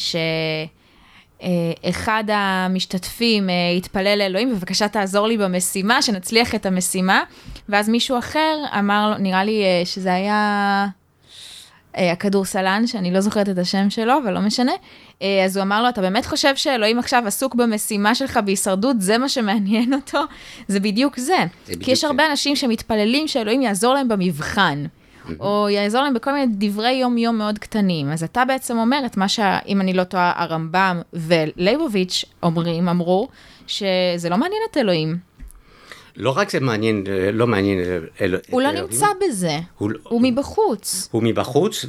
שאחד 1.42 2.24
המשתתפים 2.28 3.50
התפלל 3.78 4.16
לאלוהים, 4.18 4.56
בבקשה 4.56 4.88
תעזור 4.88 5.28
לי 5.28 5.38
במשימה, 5.38 6.02
שנצליח 6.02 6.56
את 6.56 6.66
המשימה, 6.66 7.24
ואז 7.70 7.90
מישהו 7.90 8.18
אחר 8.20 8.58
אמר 8.80 9.10
לו, 9.10 9.18
נראה 9.18 9.44
לי 9.44 9.64
שזה 9.86 10.14
היה 10.14 10.88
הכדורסלן, 11.96 12.88
שאני 12.88 13.14
לא 13.14 13.22
זוכרת 13.22 13.50
את 13.50 13.58
השם 13.58 13.90
שלו, 13.90 14.14
אבל 14.24 14.34
לא 14.34 14.40
משנה, 14.40 14.72
אה, 15.22 15.46
אז 15.46 15.58
הוא 15.58 15.64
אמר 15.64 15.84
לו, 15.84 15.90
אתה 15.90 16.02
באמת 16.02 16.26
חושב 16.26 16.56
שאלוהים 16.56 17.00
עכשיו 17.00 17.24
עסוק 17.28 17.56
במשימה 17.56 18.16
שלך 18.16 18.40
בהישרדות, 18.46 19.02
זה 19.02 19.18
מה 19.18 19.30
שמעניין 19.30 19.94
אותו? 19.94 20.20
זה 20.68 20.80
בדיוק 20.80 21.18
זה. 21.18 21.38
בדיוק 21.68 21.84
כי 21.84 21.92
יש 21.92 22.02
זה. 22.02 22.08
הרבה 22.08 22.32
אנשים 22.32 22.56
שמתפללים 22.56 23.28
שאלוהים 23.28 23.62
יעזור 23.62 23.94
להם 23.94 24.08
במבחן. 24.08 24.86
או 25.40 25.70
יעזור 25.70 26.02
להם 26.02 26.14
בכל 26.14 26.34
מיני 26.34 26.54
דברי 26.58 26.92
יום-יום 26.92 27.38
מאוד 27.38 27.60
קטנים. 27.60 28.12
אז 28.12 28.24
אתה 28.24 28.46
בעצם 28.46 28.78
אומר 28.78 29.02
את 29.06 29.18
מה 29.18 29.28
שאם 29.28 29.82
אני 29.82 29.94
לא 29.94 30.04
טועה, 30.04 30.34
הרמב"ם 30.36 31.02
ולייבוביץ' 31.14 32.26
אומרים, 32.44 32.90
אמרו, 32.90 33.28
שזה 33.68 34.30
לא 34.30 34.38
מעניין 34.38 34.62
את 34.72 34.78
אלוהים. 34.78 35.29
לא 36.20 36.38
רק 36.38 36.50
זה 36.52 36.60
מעניין, 36.60 37.04
אה, 37.08 37.32
לא 37.32 37.48
מעניין 37.48 37.80
אל, 37.80 38.04
אל, 38.22 38.36
הוא 38.50 38.62
לא 38.62 38.70
אלוהים, 38.70 38.86
נמצא 38.90 39.08
בזה, 39.28 39.60
הוא, 39.78 39.92
הוא 40.04 40.22
מבחוץ. 40.24 41.10
הוא 41.12 41.24
מבחוץ, 41.24 41.86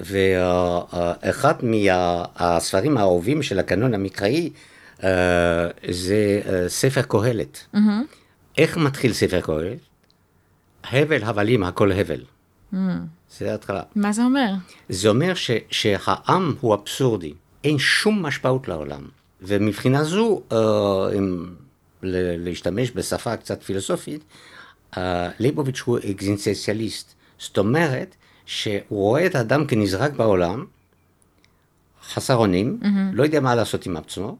ואחד 0.00 1.54
מהספרים 1.62 2.96
האהובים 2.98 3.42
של 3.42 3.58
הקנון 3.58 3.94
המקראי 3.94 4.50
אה, 5.04 5.08
זה 5.90 6.40
אה, 6.46 6.68
ספר 6.68 7.02
קהלת. 7.02 7.66
איך 8.58 8.76
מתחיל 8.76 9.12
ספר 9.12 9.40
קהלת? 9.40 9.78
הבל 10.90 11.22
הבלים 11.24 11.62
הכל 11.62 11.92
הבל. 11.92 12.20
זה 13.38 13.50
ההתחלה. 13.50 13.82
מה 13.96 14.12
זה 14.12 14.22
אומר? 14.22 14.50
זה 14.88 15.08
אומר 15.08 15.34
ש, 15.34 15.50
שהעם 15.70 16.54
הוא 16.60 16.74
אבסורדי, 16.74 17.32
אין 17.64 17.78
שום 17.78 18.22
משמעות 18.22 18.68
לעולם. 18.68 19.02
ומבחינה 19.42 20.04
זו, 20.04 20.42
אה, 20.52 20.58
אם 21.18 21.46
ל- 21.46 21.67
להשתמש 22.02 22.90
בשפה 22.94 23.36
קצת 23.36 23.62
פילוסופית, 23.62 24.24
אה, 24.96 25.30
ליבוביץ' 25.38 25.80
הוא 25.80 25.98
אקזיסטנציאליסט. 26.10 27.14
זאת 27.38 27.58
אומרת 27.58 28.14
שהוא 28.46 28.82
רואה 28.90 29.26
את 29.26 29.34
האדם 29.34 29.66
כנזרק 29.66 30.12
בעולם, 30.12 30.64
חסר 32.02 32.36
אונים, 32.36 32.78
mm-hmm. 32.82 32.86
לא 33.12 33.22
יודע 33.22 33.40
מה 33.40 33.54
לעשות 33.54 33.86
עם 33.86 33.96
עצמו, 33.96 34.36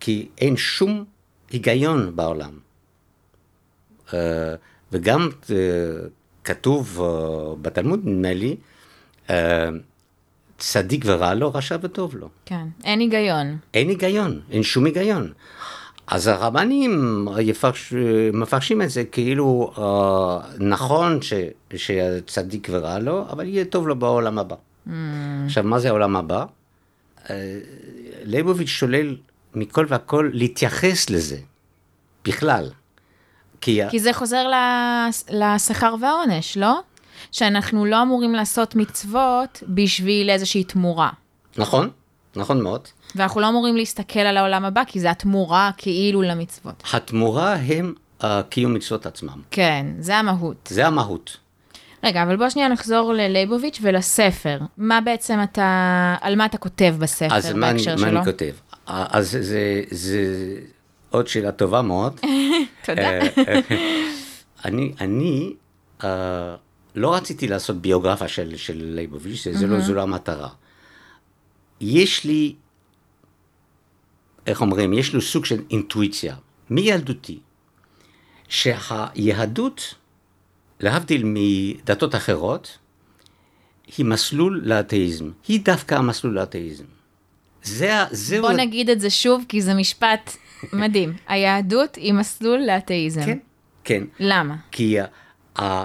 כי 0.00 0.28
אין 0.38 0.56
שום 0.56 1.04
היגיון 1.50 2.16
בעולם. 2.16 2.58
אה, 4.14 4.54
וגם 4.92 5.28
אה, 5.50 5.56
כתוב 6.44 7.02
בתלמוד, 7.62 8.00
נדמה 8.04 8.34
לי, 8.34 8.56
צדיק 10.62 11.04
ורע 11.06 11.34
לו, 11.34 11.52
רשע 11.54 11.76
וטוב 11.82 12.16
לו. 12.16 12.28
כן, 12.44 12.66
אין 12.84 13.00
היגיון. 13.00 13.58
אין 13.74 13.88
היגיון, 13.88 14.40
אין 14.50 14.62
שום 14.62 14.84
היגיון. 14.84 15.32
אז 16.06 16.26
הרבנים 16.26 17.26
יפרש, 17.40 17.92
מפרשים 18.32 18.82
את 18.82 18.90
זה 18.90 19.04
כאילו 19.04 19.72
אה, 19.78 20.38
נכון 20.58 21.22
ש, 21.22 21.32
שצדיק 21.76 22.68
ורע 22.70 22.98
לו, 22.98 23.24
אבל 23.30 23.46
יהיה 23.46 23.64
טוב 23.64 23.88
לו 23.88 23.96
בעולם 23.96 24.38
הבא. 24.38 24.56
Mm. 24.86 24.90
עכשיו, 25.46 25.64
מה 25.64 25.78
זה 25.78 25.88
העולם 25.88 26.16
הבא? 26.16 26.44
אה, 27.30 27.58
ליבוביץ' 28.24 28.68
שולל 28.68 29.16
מכל 29.54 29.86
והכל 29.88 30.30
להתייחס 30.32 31.10
לזה, 31.10 31.36
בכלל. 32.24 32.70
כי, 33.60 33.80
כי 33.90 33.98
זה 33.98 34.12
חוזר 34.12 34.46
לשכר 35.30 35.94
והעונש, 36.00 36.56
לא? 36.56 36.80
שאנחנו 37.32 37.86
לא 37.86 38.02
אמורים 38.02 38.34
לעשות 38.34 38.76
מצוות 38.76 39.62
בשביל 39.68 40.30
איזושהי 40.30 40.64
תמורה. 40.64 41.10
נכון, 41.56 41.90
נכון 42.36 42.60
מאוד. 42.60 42.88
ואנחנו 43.16 43.40
לא 43.40 43.48
אמורים 43.48 43.76
להסתכל 43.76 44.20
על 44.20 44.36
העולם 44.36 44.64
הבא, 44.64 44.82
כי 44.86 45.00
זה 45.00 45.10
התמורה 45.10 45.70
כאילו 45.76 46.22
למצוות. 46.22 46.82
התמורה 46.92 47.54
הם 47.54 47.94
uh, 48.20 48.24
קיום 48.48 48.74
מצוות 48.74 49.06
עצמם. 49.06 49.40
כן, 49.50 49.86
זה 49.98 50.16
המהות. 50.16 50.68
זה 50.72 50.86
המהות. 50.86 51.36
רגע, 52.04 52.22
אבל 52.22 52.36
בוא 52.36 52.48
שנייה 52.48 52.68
נחזור 52.68 53.12
ללייבוביץ' 53.12 53.78
ולספר. 53.82 54.58
מה 54.78 55.00
בעצם 55.00 55.38
אתה, 55.42 56.16
על 56.20 56.36
מה 56.36 56.46
אתה 56.46 56.58
כותב 56.58 56.94
בספר 56.98 57.34
אז 57.34 57.52
מה, 57.52 57.72
בהקשר 57.72 57.92
מה 57.92 57.98
שלו? 57.98 58.08
אני 58.08 58.24
כותב? 58.24 58.52
אז 58.86 59.38
זה, 59.40 59.82
זה, 59.90 60.20
עוד 61.10 61.28
שאלה 61.28 61.52
טובה 61.52 61.82
מאוד. 61.82 62.20
תודה. 62.86 63.02
אה, 63.02 63.28
אה, 63.48 63.60
אני, 64.64 64.92
אני 65.00 65.52
אה, 66.04 66.54
לא 66.94 67.14
רציתי 67.14 67.48
לעשות 67.48 67.76
ביוגרפיה 67.76 68.28
של, 68.28 68.56
של 68.56 68.82
ליבוביץ', 68.94 69.46
זה 69.52 69.66
לא, 69.66 69.80
זו 69.80 69.94
לא 69.94 70.02
המטרה. 70.02 70.48
יש 71.82 72.24
לי, 72.24 72.54
איך 74.46 74.60
אומרים, 74.60 74.92
יש 74.92 75.14
לי 75.14 75.20
סוג 75.20 75.44
של 75.44 75.62
אינטואיציה, 75.70 76.36
מילדותי, 76.70 77.38
שהיהדות, 78.48 79.94
להבדיל 80.80 81.22
מדתות 81.24 82.14
אחרות, 82.14 82.78
היא 83.96 84.06
מסלול 84.06 84.60
לאתאיזם. 84.64 85.30
היא 85.48 85.60
דווקא 85.64 85.94
המסלול 85.94 86.34
לאתאיזם. 86.34 86.84
זה, 87.62 87.96
ה- 88.00 88.06
זהו... 88.10 88.42
בוא 88.42 88.52
נגיד 88.52 88.90
את 88.90 89.00
זה 89.00 89.10
שוב, 89.10 89.44
כי 89.48 89.62
זה 89.62 89.74
משפט 89.74 90.36
מדהים. 90.72 91.12
היהדות 91.28 91.94
היא 91.96 92.12
מסלול 92.12 92.60
לאתאיזם. 92.66 93.24
כן, 93.24 93.38
כן. 93.84 94.04
למה? 94.20 94.56
כי 94.70 95.00
ה- 95.00 95.06
ה- 95.62 95.84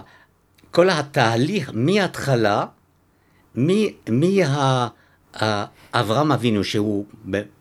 כל 0.71 0.89
התהליך 0.89 1.71
מההתחלה, 1.73 2.65
מאברהם 5.41 6.31
אבינו, 6.31 6.63
שהוא 6.63 7.05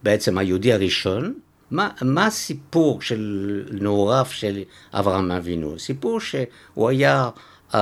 בעצם 0.02 0.38
היהודי 0.38 0.72
הראשון, 0.72 1.34
מה, 1.70 1.90
מה 2.02 2.26
הסיפור 2.26 3.02
של 3.02 3.64
נעוריו 3.70 4.26
של 4.30 4.62
אברהם 4.94 5.32
אבינו? 5.32 5.78
סיפור 5.78 6.20
שהוא 6.20 6.88
היה, 6.88 7.30
uh, 7.72 7.76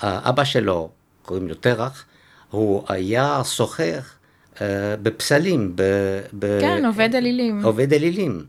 האבא 0.00 0.44
שלו, 0.44 0.90
קוראים 1.22 1.48
לו 1.48 1.54
תרח, 1.54 2.04
הוא 2.50 2.84
היה 2.88 3.40
סוחר 3.44 3.98
uh, 4.54 4.58
בפסלים. 5.02 5.72
ב, 5.74 5.82
ב, 6.38 6.60
כן, 6.60 6.84
עובד 6.86 7.14
אלילים. 7.14 7.64
עובד 7.64 7.92
אלילים. 7.92 8.44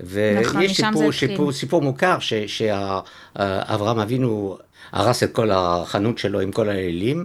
נכון, 0.00 0.56
ויש 0.56 0.80
זה 0.80 0.86
סיפור. 0.92 1.12
סיפור, 1.12 1.52
סיפור 1.52 1.82
מוכר 1.82 2.18
שאברהם 2.46 3.98
אבינו 3.98 4.58
הרס 4.92 5.22
את 5.22 5.32
כל 5.32 5.50
החנות 5.52 6.18
שלו 6.18 6.40
עם 6.40 6.52
כל 6.52 6.68
האלילים. 6.68 7.24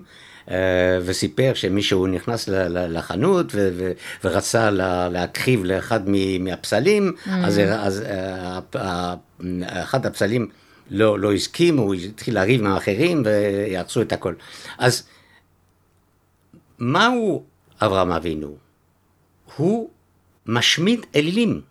אה, 0.51 0.55
וסיפר 1.05 1.51
שמישהו 1.55 2.07
נכנס 2.07 2.47
לחנות 2.71 3.45
ו- 3.55 3.69
ו- 3.77 3.91
ורצה 4.23 4.69
לה- 4.71 5.09
להקריב 5.09 5.63
לאחד 5.63 5.99
מהפסלים, 6.39 7.13
Mm. 7.25 7.29
אז, 7.43 7.59
אז 7.59 8.01
אה, 8.01 9.15
אחד 9.83 10.05
הפסלים 10.05 10.49
לא, 10.89 11.19
לא 11.19 11.33
הסכים, 11.33 11.77
הוא 11.77 11.93
התחיל 11.93 12.35
לריב 12.35 12.61
עם 12.61 12.67
האחרים 12.67 13.23
ויעצרו 13.25 14.01
את 14.01 14.13
הכל. 14.13 14.33
אז 14.77 15.03
מהו 16.79 17.43
אברהם 17.81 18.11
אבינו? 18.11 18.55
הוא 19.55 19.89
משמיד 20.45 20.99
אלילים, 21.15 21.61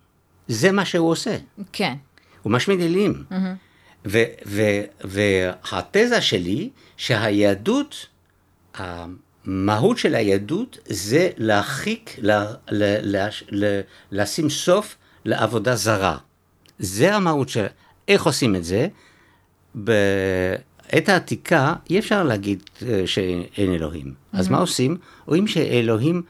זה 0.48 0.72
מה 0.72 0.84
שהוא 0.84 1.10
עושה. 1.10 1.36
כן. 1.72 1.94
הוא 2.42 2.52
משמיד 2.52 2.80
אלילים. 2.80 3.24
ו- 4.06 4.22
ו- 4.46 4.82
והתזה 5.04 6.20
שלי 6.20 6.70
שהיהדות, 6.96 8.06
המהות 8.76 9.98
של 9.98 10.14
היהדות 10.14 10.78
זה 10.86 11.30
להרחיק, 11.36 12.16
ל- 12.18 12.30
ל- 12.70 13.16
ל- 13.16 13.28
ל- 13.50 13.80
לשים 14.12 14.50
סוף 14.50 14.96
לעבודה 15.24 15.76
זרה. 15.76 16.16
זה 16.78 17.14
המהות 17.14 17.48
של... 17.48 17.66
איך 18.08 18.26
עושים 18.26 18.56
את 18.56 18.64
זה? 18.64 18.88
בעת 19.74 21.08
העתיקה 21.08 21.74
אי 21.90 21.98
אפשר 21.98 22.22
להגיד 22.22 22.62
אה, 22.86 23.02
שאין 23.06 23.42
אלוהים. 23.74 24.14
אז 24.32 24.48
מה 24.48 24.58
עושים? 24.58 24.96
רואים 25.26 25.46
שאלוהים 25.46 26.22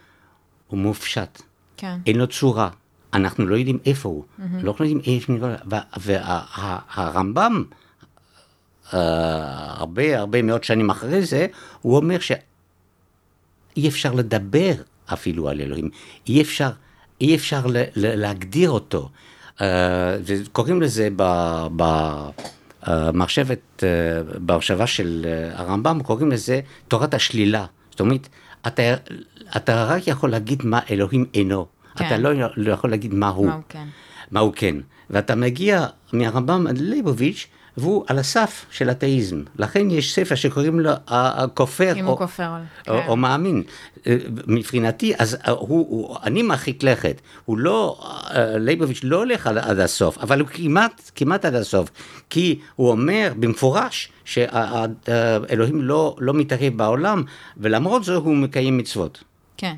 הוא 0.67 0.79
מופשט. 0.79 1.43
כן. 1.77 1.97
אין 2.07 2.17
לו 2.17 2.27
צורה. 2.27 2.69
אנחנו 3.15 3.47
לא 3.47 3.57
יודעים 3.57 3.79
איפה 3.87 4.09
הוא, 4.09 4.25
לא 4.63 4.77
יודעים 4.81 5.01
איפה 5.07 5.33
הוא, 5.33 5.41
והרמב"ם, 6.01 7.65
הרבה 8.93 10.19
הרבה 10.19 10.43
מאוד 10.43 10.65
שנים 10.65 10.91
אחרי 10.91 11.23
זה, 11.23 11.47
הוא 11.83 11.97
אומר 11.97 12.17
שאי 12.19 12.39
אפשר 13.89 14.13
לדבר 14.13 14.73
אפילו 15.13 15.49
על 15.49 15.61
אלוהים, 15.61 15.91
אי 16.29 16.43
אפשר, 16.43 16.71
אי 17.21 17.35
אפשר 17.37 17.67
ל- 17.67 17.77
ל- 17.97 18.21
להגדיר 18.21 18.71
אותו. 18.71 19.09
אה, 19.61 20.17
וקוראים 20.25 20.83
לזה 20.83 21.09
ב- 21.17 21.67
ב- 21.77 22.29
אה, 22.89 23.13
מחשבת, 23.13 23.59
אה, 23.83 23.89
במחשבה 24.47 24.87
של 24.87 25.27
הרמב"ם, 25.55 26.01
קוראים 26.03 26.31
לזה 26.31 26.61
תורת 26.89 27.15
השלילה. 27.15 27.67
זאת 27.91 28.01
אומרת, 28.01 28.29
אתה, 28.67 28.83
אתה 29.57 29.85
רק 29.85 30.07
יכול 30.09 30.31
להגיד 30.31 30.63
מה 30.67 30.81
אלוהים 30.91 31.25
אינו. 31.35 31.67
כן. 31.97 32.07
אתה 32.07 32.17
לא, 32.19 32.31
לא 32.57 32.73
יכול 32.73 32.91
להגיד 32.91 33.15
מה 33.15 33.29
הוא. 33.29 33.47
מה 33.47 33.55
הוא 33.55 33.63
כן. 33.69 33.85
מה 34.31 34.41
הוא 34.41 34.53
כן. 34.57 34.77
ואתה 35.11 35.35
מגיע 35.35 35.87
מהרמב"ם 36.13 36.67
ליבוביץ', 36.77 37.47
והוא 37.77 38.05
על 38.07 38.19
הסף 38.19 38.67
של 38.71 38.91
אתאיזם. 38.91 39.43
לכן 39.57 39.91
יש 39.91 40.15
ספר 40.15 40.35
שקוראים 40.35 40.81
לו 40.81 40.91
הכופר. 41.07 41.95
אם 41.97 42.07
או, 42.07 42.11
הוא 42.11 42.19
כופר. 42.19 42.51
או, 42.89 43.01
כן. 43.01 43.07
או 43.09 43.17
מאמין. 43.17 43.63
אה, 44.07 44.17
מבחינתי, 44.47 45.13
אז 45.19 45.35
אה, 45.35 45.51
הוא, 45.51 45.59
הוא, 45.69 46.17
אני 46.23 46.43
מרחיק 46.43 46.83
לכת. 46.83 47.21
הוא 47.45 47.59
לא, 47.59 48.01
אה, 48.03 48.59
ליבוביץ' 48.59 49.01
לא 49.03 49.17
הולך 49.17 49.47
עד, 49.47 49.59
עד 49.59 49.79
הסוף, 49.79 50.19
אבל 50.19 50.41
הוא 50.41 50.49
כמעט, 50.49 51.11
כמעט 51.15 51.45
עד 51.45 51.55
הסוף. 51.55 51.91
כי 52.31 52.61
הוא 52.77 52.91
אומר 52.91 53.33
במפורש 53.39 54.13
שאלוהים 54.25 55.83
לא, 55.83 56.17
לא 56.19 56.35
מתערב 56.35 56.77
בעולם, 56.77 57.23
ולמרות 57.57 58.05
זאת 58.05 58.25
הוא 58.25 58.37
מקיים 58.37 58.77
מצוות. 58.77 59.25
כן. 59.57 59.75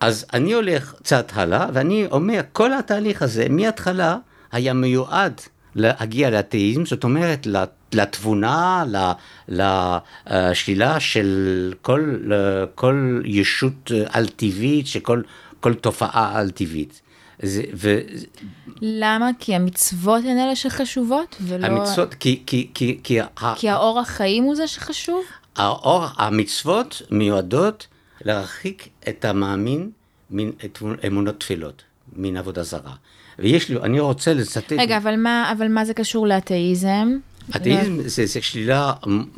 אז 0.00 0.26
אני 0.32 0.52
הולך 0.52 0.94
קצת 0.98 1.32
הלאה, 1.34 1.66
ואני 1.72 2.06
אומר, 2.10 2.40
כל 2.52 2.72
התהליך 2.72 3.22
הזה 3.22 3.46
מההתחלה 3.50 4.16
היה 4.52 4.72
מיועד 4.72 5.40
להגיע 5.74 6.30
לאתאיזם, 6.30 6.86
זאת 6.86 7.04
אומרת 7.04 7.46
לתבונה, 7.92 8.84
לשלילה 9.48 11.00
של 11.00 11.28
כל, 11.82 12.14
כל 12.74 13.22
ישות 13.24 13.90
על-טבעית, 14.08 14.86
שכל 14.86 15.22
כל 15.60 15.74
תופעה 15.74 16.38
על-טבעית. 16.38 17.00
זה- 17.42 17.62
ו- 17.74 18.00
למה? 18.82 19.30
כי 19.38 19.54
המצוות 19.54 20.24
הן 20.24 20.38
אלה 20.38 20.56
שחשובות, 20.56 21.36
ולא... 21.40 21.66
המצוות, 21.66 22.14
כי, 22.14 22.42
כי, 22.46 22.70
כי, 22.74 23.00
כי, 23.04 23.20
ה- 23.20 23.54
כי 23.56 23.68
האורח 23.68 24.08
חיים 24.08 24.44
הוא 24.44 24.54
זה 24.54 24.66
שחשוב? 24.66 25.24
האור, 25.56 26.04
המצוות 26.16 27.02
מיועדות 27.10 27.86
להרחיק 28.24 28.88
את 29.08 29.24
המאמין 29.24 29.90
מן 30.30 30.50
אמונות 31.06 31.40
תפילות, 31.40 31.82
מן 32.16 32.36
עבודה 32.36 32.62
זרה. 32.62 32.94
ויש 33.38 33.68
לי, 33.68 33.76
אני 33.82 34.00
רוצה 34.00 34.34
לצטט... 34.34 34.72
רגע, 34.72 34.96
אבל 34.96 35.16
מה, 35.16 35.52
אבל 35.56 35.68
מה 35.68 35.84
זה 35.84 35.94
קשור 35.94 36.26
לאתאיזם? 36.26 37.08
אתאיזם 37.56 37.96
זה, 38.08 38.26
זה 38.26 38.42
שלילה 38.42 38.92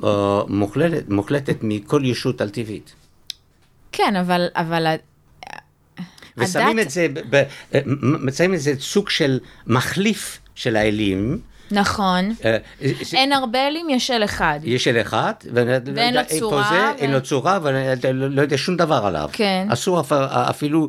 אה, 0.04 0.40
מוחלטת, 0.48 1.08
מוחלטת 1.08 1.56
מכל 1.62 2.02
ישות 2.04 2.40
על 2.40 2.48
טבעית. 2.50 2.92
כן, 3.92 4.16
אבל... 4.16 4.46
אבל 4.54 4.86
ושמים 6.36 6.78
הדת- 6.78 6.86
את 6.86 6.90
זה, 6.90 7.06
ב, 7.12 7.20
ב, 7.36 7.42
מ- 7.86 8.30
שמים 8.30 8.54
את 8.54 8.60
זה 8.60 8.72
סוג 8.80 9.08
של 9.10 9.38
מחליף 9.66 10.38
של 10.54 10.76
האלים. 10.76 11.38
נכון. 11.70 12.34
אה, 12.44 12.56
ש- 13.02 13.14
אין 13.14 13.32
הרבה 13.32 13.66
אלים, 13.68 13.90
יש 13.90 14.10
אל 14.10 14.24
אחד. 14.24 14.60
יש 14.64 14.88
אל 14.88 15.00
אחד, 15.00 15.32
לא 15.52 15.60
ואין 15.94 16.14
לו 16.14 16.20
צורה, 16.38 16.92
אין 16.98 17.10
לו 17.12 17.20
צורה, 17.22 17.58
ואני 17.62 17.78
לא- 18.12 18.28
לא 18.30 18.42
יודע 18.42 18.56
שום 18.58 18.76
דבר 18.76 19.06
עליו. 19.06 19.30
כן. 19.32 19.66
אסור 19.70 20.00
אפ- 20.00 20.12
אפילו, 20.50 20.88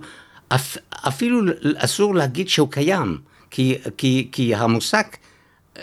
אפ- 0.56 0.78
אפילו 1.08 1.42
אסור 1.78 2.16
להגיד 2.16 2.50
שהוא 2.50 2.72
קיים, 2.72 3.18
כי, 3.52 3.76
כי, 3.98 4.28
כי 4.32 4.56
המושג... 4.56 5.04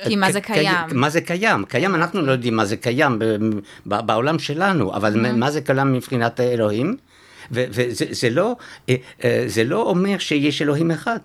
כי 0.04 0.16
מה 0.16 0.33
זה 0.33 0.40
קיים? 0.40 0.74
מה 0.92 1.11
זה 1.11 1.20
קיים? 1.20 1.64
קיים, 1.64 1.94
אנחנו 1.94 2.22
לא 2.22 2.33
יודעים 2.33 2.56
מה 2.56 2.64
זה 2.64 2.76
קיים 2.76 3.18
ב- 3.18 3.24
ב- 3.87 4.06
בעולם 4.06 4.38
שלנו, 4.38 4.94
אבל 4.96 5.14
Mm-hmm. 5.26 5.33
מה 5.37 5.50
זה 5.50 5.61
קיים 5.61 5.92
מבחינת 5.92 6.40
האלוהים? 6.40 6.96
ו- 7.52 7.64
וזה 7.70 8.04
זה 8.11 8.30
לא, 8.30 8.56
אה, 8.88 8.94
אה, 9.24 9.44
זה 9.46 9.64
לא 9.64 9.83
אומר 9.83 10.18
שיש 10.18 10.62
אלוהים 10.62 10.90
אחד. 10.90 11.18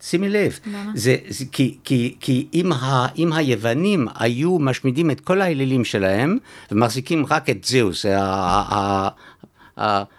שימי 0.00 0.28
לב, 0.28 0.58
למה? 0.66 0.90
זה, 0.94 1.16
זה 1.28 1.44
כי, 1.52 1.76
כי, 1.84 2.16
כי 2.20 2.46
אם, 2.54 2.72
ה, 2.72 3.06
אם 3.18 3.32
היוונים 3.32 4.06
היו 4.18 4.58
משמידים 4.58 5.10
את 5.10 5.20
כל 5.20 5.40
האלילים 5.40 5.84
שלהם 5.84 6.38
ומחזיקים 6.70 7.26
רק 7.30 7.50
את 7.50 7.64
זהוס, 7.64 8.06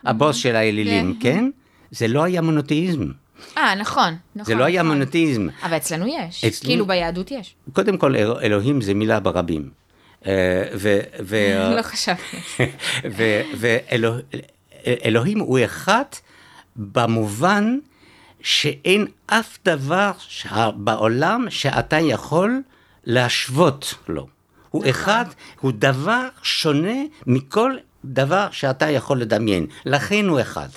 הבוס 0.05 0.35
של 0.35 0.55
האלילים, 0.55 1.17
כן? 1.19 1.49
זה 1.93 2.07
לא 2.07 2.23
היה 2.23 2.41
מונותאיזם. 2.41 3.05
אה, 3.57 3.75
נכון. 3.75 4.13
נכון 4.35 4.45
זה 4.53 4.59
לא 4.59 4.63
היה 4.63 4.81
נכון. 4.83 4.93
מונותאיזם. 4.97 5.47
אבל 5.63 5.77
אצלנו 5.77 6.05
יש. 6.07 6.45
אצלנו- 6.45 6.69
כאילו 6.69 6.85
ביהדות 6.87 7.31
יש. 7.31 7.55
קודם 7.73 7.97
כל, 7.97 8.15
אל- 8.15 8.37
אלוהים 8.43 8.81
זה 8.81 8.93
מילה 8.93 9.19
ברבים. 9.19 9.69
אה, 10.25 10.31
ו- 10.75 10.99
ו- 11.23 11.73
לא 11.77 11.81
חשבתי. 11.81 12.37
ואלוהים 15.03 15.39
הוא 15.39 15.59
אחד 15.65 16.03
במובן 16.75 17.77
שאין 18.41 19.05
אף 19.27 19.57
דבר 19.65 20.11
בעולם 20.75 21.45
שאתה 21.49 21.99
יכול 21.99 22.61
להשוות 23.03 23.93
לו. 24.07 24.27
הוא 24.69 24.83
אחד, 24.89 25.25
הוא 25.61 25.71
דבר 25.75 26.27
שונה 26.43 26.97
מכל 27.27 27.73
דבר 28.05 28.47
שאתה 28.51 28.89
יכול 28.89 29.19
לדמיין. 29.21 29.65
לכן 29.85 30.25
הוא 30.27 30.41
אחד. 30.41 30.67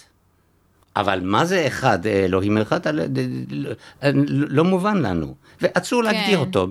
אבל 0.96 1.20
מה 1.22 1.44
זה 1.44 1.66
אחד, 1.66 2.06
אלוהים 2.06 2.58
אחד, 2.58 2.80
לא, 3.50 3.70
לא 4.48 4.64
מובן 4.64 4.96
לנו, 4.96 5.34
ואסור 5.60 6.02
כן. 6.02 6.12
להגדיר 6.12 6.38
אותו. 6.38 6.66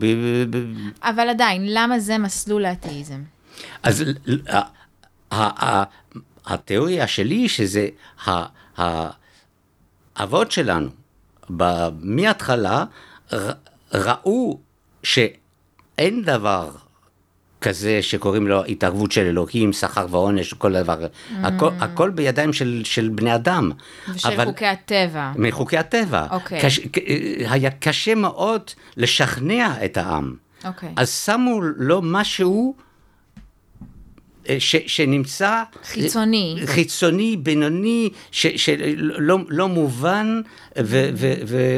אבל 1.03 1.29
עדיין, 1.29 1.65
למה 1.67 1.99
זה 1.99 2.17
מסלול 2.17 2.61
לאתאיזם? 2.61 3.21
אז 3.83 4.03
התיאוריה 6.45 7.07
שלי 7.07 7.49
שזה 7.49 7.88
האבות 10.15 10.51
שלנו, 10.51 10.89
מההתחלה 12.01 12.85
ראו 13.93 14.59
שאין 15.03 16.23
דבר 16.23 16.69
כזה 17.67 18.01
שקוראים 18.01 18.47
לו 18.47 18.65
התערבות 18.65 19.12
של 19.12 19.21
אלוהים, 19.21 19.73
שכר 19.73 20.06
ועונש, 20.10 20.54
כל 20.54 20.73
דבר. 20.73 20.99
Mm. 20.99 21.34
הכל, 21.43 21.69
הכל 21.80 22.10
בידיים 22.10 22.54
של, 22.54 22.82
של 22.84 23.10
בני 23.10 23.36
אדם. 23.36 23.71
ושל 24.13 24.28
אבל, 24.28 24.45
חוקי 24.45 24.65
הטבע. 24.65 25.32
מחוקי 25.36 25.78
הטבע. 25.78 26.28
אוקיי. 26.32 26.62
קש, 26.62 26.80
היה 27.49 27.71
קשה 27.71 28.15
מאוד 28.15 28.62
לשכנע 28.97 29.86
את 29.86 29.97
העם. 29.97 30.36
אוקיי. 30.65 30.93
אז 30.95 31.10
שמו 31.25 31.62
לו 31.62 32.01
משהו 32.04 32.75
ש, 34.60 34.75
שנמצא... 34.88 35.63
חיצוני. 35.84 36.58
חיצוני, 36.65 37.38
בינוני, 37.38 38.10
שלא 38.31 39.38
לא 39.49 39.67
מובן, 39.67 40.41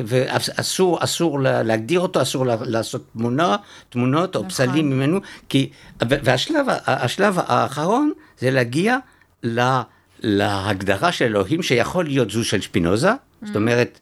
ואסור 0.06 1.04
אסור 1.04 1.40
להגדיר 1.42 2.00
אותו, 2.00 2.22
אסור 2.22 2.46
לעשות 2.46 3.04
תמונה, 3.14 3.56
תמונות 3.90 4.36
או 4.36 4.40
נכון. 4.40 4.50
פסלים 4.50 4.90
ממנו, 4.90 5.20
כי, 5.50 5.70
והשלב 6.02 7.36
האחרון 7.38 8.12
זה 8.40 8.52
להגיע 8.52 8.98
לה, 9.44 9.84
להגדרה 10.20 11.12
של 11.12 11.26
אלוהים, 11.26 11.64
שיכול 11.64 12.06
להיות 12.06 12.30
זו 12.32 12.44
של 12.44 12.62
שפינוזה, 12.62 13.12
זאת 13.44 13.56
אומרת, 13.56 14.00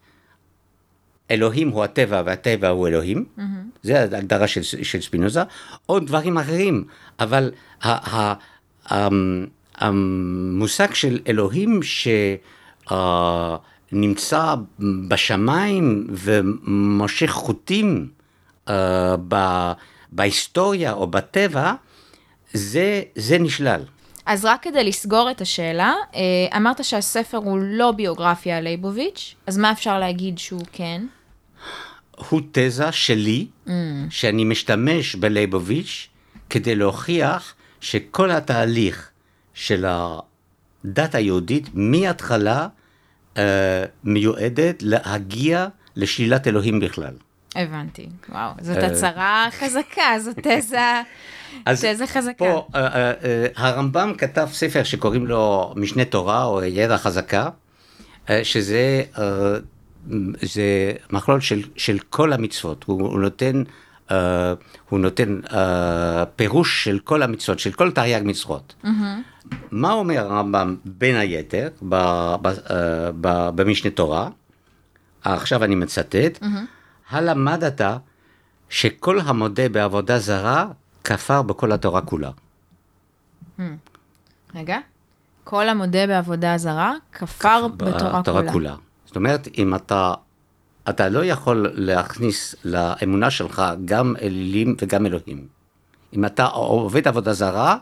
אלוהים 1.32 1.70
הוא 1.70 1.84
הטבע 1.84 2.22
והטבע 2.26 2.68
הוא 2.68 2.88
אלוהים, 2.88 3.26
mm-hmm. 3.38 3.42
זה 3.84 4.00
ההגדרה 4.00 4.48
של, 4.48 4.64
של 4.64 5.02
ספינוזה, 5.02 5.44
או 5.90 6.00
דברים 6.00 6.38
אחרים, 6.38 6.84
אבל 7.20 7.52
ה, 7.82 8.16
ה, 8.16 8.34
המושג 9.76 10.94
של 10.94 11.20
אלוהים 11.28 11.80
שנמצא 13.92 14.56
בשמיים 15.08 16.08
ומושך 16.10 17.32
חוטים 17.32 18.08
אה, 18.70 19.16
בהיסטוריה 20.12 20.94
או 20.94 21.08
בטבע, 21.08 21.74
זה, 22.54 23.02
זה 23.16 23.38
נשלל. 23.38 23.82
אז 24.26 24.46
רק 24.46 24.64
כדי 24.64 24.84
לסגור 24.84 25.32
את 25.32 25.42
השאלה, 25.42 25.94
אה, 26.16 26.58
אמרת 26.58 26.84
שהספר 26.84 27.38
הוא 27.38 27.60
לא 27.62 27.92
ביוגרפיה 27.92 28.58
על 28.58 28.64
ליבוביץ', 28.64 29.36
אז 29.48 29.58
מה 29.58 29.72
אפשר 29.72 30.00
להגיד 30.00 30.38
שהוא 30.38 30.62
כן? 30.72 31.06
הוא 32.30 32.42
תזה 32.52 32.92
שלי, 32.92 33.48
mm. 33.68 33.70
שאני 34.10 34.44
משתמש 34.44 35.16
בליבוביץ' 35.16 36.08
כדי 36.50 36.76
להוכיח 36.76 37.55
שכל 37.86 38.32
התהליך 38.32 39.10
של 39.54 39.86
הדת 39.88 41.16
היהודית 41.16 41.70
מההתחלה 41.74 42.68
אה, 43.38 43.84
מיועדת 44.04 44.84
להגיע 44.84 45.68
לשלילת 45.96 46.48
אלוהים 46.48 46.80
בכלל. 46.80 47.14
הבנתי, 47.56 48.10
וואו, 48.30 48.52
זאת 48.62 48.78
אה, 48.78 48.86
הצהרה 48.88 49.48
חזקה, 49.52 50.20
זאת 50.20 50.40
תזה, 50.48 51.02
תזה 51.70 52.08
חזקה. 52.08 52.34
פה 52.38 52.68
אה, 52.76 52.88
אה, 52.88 53.14
אה, 53.24 53.48
הרמב"ם 53.56 54.14
כתב 54.18 54.48
ספר 54.52 54.84
שקוראים 54.84 55.28
לו 55.28 55.74
משנה 55.76 56.06
תורה 56.06 56.44
או 56.44 56.64
ידע 56.64 56.98
חזקה, 56.98 57.50
אה, 58.30 58.44
שזה 58.44 59.04
אה, 59.18 59.56
זה 60.42 60.94
מכלול 61.12 61.42
של, 61.42 61.62
של 61.76 62.00
כל 62.10 62.34
המצוות, 62.34 62.84
הוא, 62.84 63.02
הוא 63.02 63.20
נותן 63.20 63.64
הוא 64.90 65.00
נותן 65.00 65.40
uh, 65.44 65.56
פירוש 66.36 66.84
של 66.84 67.00
כל 67.00 67.22
המצוות, 67.22 67.60
של 67.60 67.72
כל 67.72 67.92
תרי"ג 67.92 68.22
מצוות. 68.26 68.76
Mm-hmm. 68.84 69.56
מה 69.72 69.92
אומר 69.92 70.20
הרמב"ם 70.20 70.76
בין 70.86 71.16
היתר 71.16 71.70
ב, 71.90 71.96
ב, 72.42 72.48
uh, 72.48 72.72
ב, 73.22 73.50
במשנה 73.56 73.92
תורה? 73.92 74.30
עכשיו 75.24 75.64
אני 75.64 75.76
מצטט, 75.76 76.42
mm-hmm. 76.42 76.46
הלמדת 77.10 77.82
שכל 78.70 79.20
המודה 79.20 79.70
בעבודה 79.70 80.20
זרה 80.20 80.68
כפר 81.04 81.42
בכל 81.42 81.72
התורה 81.72 82.02
כולה. 82.02 82.32
Mm. 83.60 83.62
רגע, 84.56 84.78
כל 85.44 85.70
המודה 85.70 86.08
בעבודה 86.08 86.58
זרה 86.58 86.94
כפר 87.12 87.68
בתורה 87.68 88.24
כולה. 88.24 88.52
כולה. 88.52 88.76
זאת 89.06 89.16
אומרת, 89.16 89.48
אם 89.58 89.76
אתה 89.76 90.14
אתה 90.90 91.10
לא 91.10 91.26
יכול 91.26 91.72
להכניס 91.74 92.56
לאמונה 92.66 93.32
שלך 93.32 93.64
גם 93.86 94.16
אלילים 94.22 94.76
וגם 94.82 95.06
אלוהים. 95.06 95.48
אם 96.14 96.26
אתה 96.26 96.46
עובד 96.46 97.08
עבודה 97.08 97.34
זרה, 97.34 97.78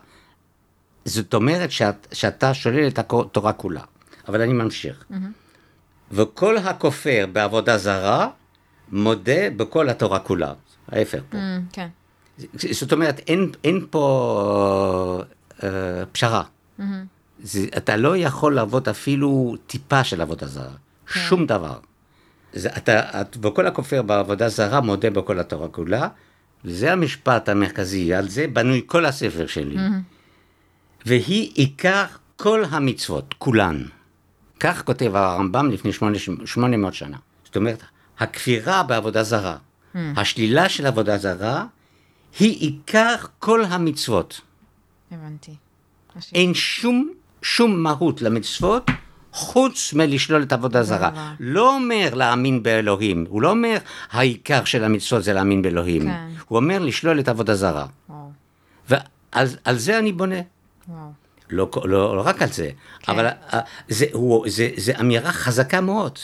זאת 1.05 1.33
אומרת 1.33 1.71
שאת, 1.71 2.07
שאתה 2.11 2.53
שולל 2.53 2.87
את 2.87 2.99
התורה 2.99 3.53
כולה. 3.53 3.81
אבל 4.27 4.41
אני 4.41 4.53
ממשיך. 4.53 5.05
Mm-hmm. 5.11 5.15
וכל 6.11 6.57
הכופר 6.57 7.25
בעבודה 7.33 7.77
זרה, 7.77 8.27
מודה 8.91 9.49
בכל 9.57 9.89
התורה 9.89 10.19
כולה. 10.19 10.53
ההפך 10.91 11.19
פה. 11.29 11.37
Mm, 11.37 11.73
כן. 11.73 11.87
זאת 12.71 12.93
אומרת, 12.93 13.19
אין, 13.27 13.51
אין 13.63 13.85
פה 13.89 15.21
אה, 15.63 15.69
פשרה. 16.11 16.43
Mm-hmm. 16.43 16.83
זה, 17.43 17.65
אתה 17.77 17.95
לא 17.97 18.17
יכול 18.17 18.55
לעבוד 18.55 18.89
אפילו 18.89 19.55
טיפה 19.67 20.03
של 20.03 20.21
עבודה 20.21 20.47
זרה. 20.47 20.73
כן. 21.13 21.19
שום 21.19 21.45
דבר. 21.45 21.77
זה, 22.53 22.69
אתה, 22.77 23.21
את, 23.21 23.37
וכל 23.41 23.67
הכופר 23.67 24.01
בעבודה 24.01 24.49
זרה 24.49 24.81
מודה 24.81 25.09
בכל 25.09 25.39
התורה 25.39 25.67
כולה, 25.67 26.07
וזה 26.65 26.91
המשפט 26.91 27.49
המרכזי, 27.49 28.13
על 28.13 28.29
זה 28.29 28.47
בנוי 28.47 28.81
כל 28.85 29.05
הספר 29.05 29.47
שלי. 29.47 29.75
Mm-hmm. 29.75 31.05
והיא 31.05 31.51
עיקר 31.53 32.05
כל 32.35 32.63
המצוות, 32.69 33.35
כולן. 33.37 33.83
כך 34.59 34.83
כותב 34.85 35.15
הרמב"ם 35.15 35.71
לפני 35.71 35.91
800 36.45 36.93
שנה. 36.93 37.17
זאת 37.45 37.55
אומרת, 37.55 37.83
הכפירה 38.19 38.83
בעבודה 38.83 39.23
זרה, 39.23 39.57
mm. 39.57 39.97
השלילה 40.15 40.69
של 40.69 40.85
עבודה 40.85 41.17
זרה, 41.17 41.65
היא 42.39 42.59
עיקר 42.59 43.15
כל 43.39 43.65
המצוות. 43.65 44.41
הבנתי. 45.11 45.55
אין 46.33 46.53
שום, 46.53 47.13
שום 47.41 47.83
מהות 47.83 48.21
למצוות 48.21 48.91
חוץ 49.33 49.93
מלשלול 49.93 50.43
את 50.43 50.53
עבודה 50.53 50.83
זרה. 50.83 51.33
לא 51.39 51.75
אומר 51.75 52.13
להאמין 52.13 52.63
באלוהים, 52.63 53.25
הוא 53.29 53.41
לא 53.41 53.49
אומר 53.49 53.77
העיקר 54.11 54.63
של 54.63 54.83
המצוות 54.83 55.23
זה 55.23 55.33
להאמין 55.33 55.61
באלוהים, 55.61 56.01
כן. 56.01 56.27
הוא 56.47 56.55
אומר 56.55 56.79
לשלול 56.79 57.19
את 57.19 57.27
עבודה 57.27 57.55
זרה. 57.55 57.85
ועל 58.89 59.77
זה 59.77 59.99
אני 59.99 60.11
בונה. 60.11 60.35
לא, 61.49 61.69
לא, 61.83 62.17
לא 62.17 62.21
רק 62.25 62.41
על 62.41 62.49
זה, 62.49 62.69
כן. 62.99 63.11
אבל 63.11 63.25
אה, 63.25 63.59
זה, 63.87 64.05
הוא, 64.13 64.45
זה, 64.49 64.69
זה 64.77 64.99
אמירה 64.99 65.31
חזקה 65.31 65.81
מאוד. 65.81 66.19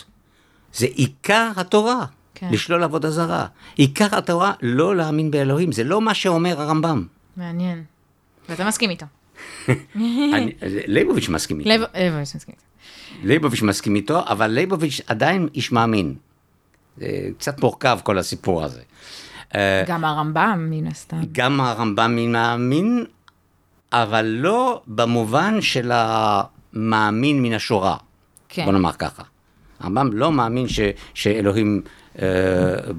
זה 0.74 0.86
עיקר 0.86 1.52
התורה, 1.56 2.06
כן. 2.36 2.50
לשלול 2.52 2.84
עבודה 2.84 3.12
זרה. 3.12 3.45
עיקר 3.76 4.17
התורה 4.17 4.54
לא 4.62 4.95
להאמין 4.95 5.32
באלוהים, 5.32 5.72
זה 5.72 5.84
לא 5.84 6.02
מה 6.02 6.13
שאומר 6.13 6.62
הרמב"ם. 6.62 7.06
מעניין. 7.38 7.84
ואתה 8.50 8.67
מסכים 8.67 8.89
איתו. 8.89 9.06
ליבוביץ' 10.88 11.30
מסכים 11.30 11.60
איתו. 11.60 11.69
ליבוביץ' 11.69 12.36
מסכים 12.36 12.56
איתו. 12.58 12.68
ליבוביץ' 13.24 13.62
מסכים 13.62 13.95
איתו, 13.95 14.24
אבל 14.28 14.48
ליבוביץ' 14.48 15.02
עדיין 15.08 15.48
איש 15.56 15.72
מאמין. 15.72 16.15
קצת 17.38 17.60
מורכב 17.60 18.00
כל 18.04 18.17
הסיפור 18.17 18.63
הזה. 18.63 18.82
אה, 19.56 19.84
גם 19.88 20.06
הרמב"ם 20.06 20.67
מן 20.69 20.88
הסתם. 20.88 21.17
גם 21.32 21.62
הרמב"ם 21.62 22.32
מאמין, 22.32 23.06
אבל 23.91 24.26
לא 24.26 24.82
במובן 24.88 25.62
של 25.62 25.91
המאמין 25.93 27.41
מן 27.41 27.54
השורה. 27.54 27.98
כן. 28.50 28.65
בוא 28.65 28.74
נאמר 28.74 28.91
ככה. 28.91 29.24
הרמב"ם 29.80 30.10
לא 30.13 30.32
מאמין 30.32 30.67
ש, 30.67 30.80
שאלוהים 31.13 31.82
אה, 32.22 32.28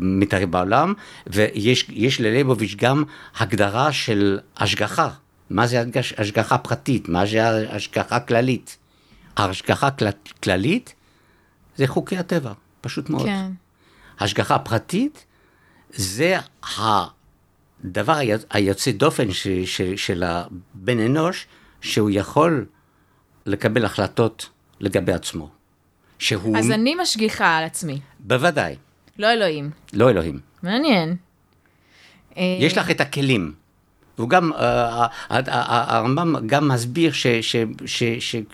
מתערב 0.01 0.51
בעולם, 0.51 0.95
ויש 1.27 2.21
לליבוביץ' 2.21 2.75
גם 2.79 3.05
הגדרה 3.39 3.93
של 3.93 4.39
השגחה. 4.57 5.09
מה 5.51 5.67
זה 5.67 5.85
השגחה 6.19 6.59
פרטית? 6.59 7.09
מה 7.09 7.27
זה 7.27 7.75
השגחה 7.77 8.21
כללית? 8.21 8.77
ההשגחה 9.37 9.89
כללית 10.43 10.95
זה 11.77 11.87
חוקי 11.87 12.17
הטבע, 12.17 12.53
פשוט 12.81 13.11
מאוד. 13.11 13.27
כן. 13.27 13.51
השגחה 14.19 14.59
פרטית 14.59 15.27
זה 15.91 16.39
הדבר 16.79 18.19
היוצא 18.51 18.91
דופן 18.91 19.33
ש, 19.33 19.49
ש, 19.49 19.81
של 19.97 20.23
הבן 20.23 20.99
אנוש, 20.99 21.47
שהוא 21.81 22.11
יכול 22.13 22.67
לקבל 23.47 23.85
החלטות 23.85 24.49
לגבי 24.81 25.13
עצמו. 25.13 25.51
שהוא... 26.19 26.59
אז 26.59 26.71
אני 26.71 26.95
משגיחה 26.95 27.57
על 27.57 27.65
עצמי. 27.65 28.01
בוודאי. 28.19 28.77
לא 29.19 29.33
אלוהים. 29.33 29.71
לא 29.93 30.11
אלוהים. 30.11 30.41
מעניין. 30.63 31.17
יש 32.37 32.79
לך 32.79 32.91
את 32.91 33.01
הכלים. 33.01 33.60
והוא 34.21 34.31
גם, 34.31 34.53
אה, 34.53 35.07
הרמב"ם 35.29 36.35
גם 36.47 36.69
מסביר 36.69 37.13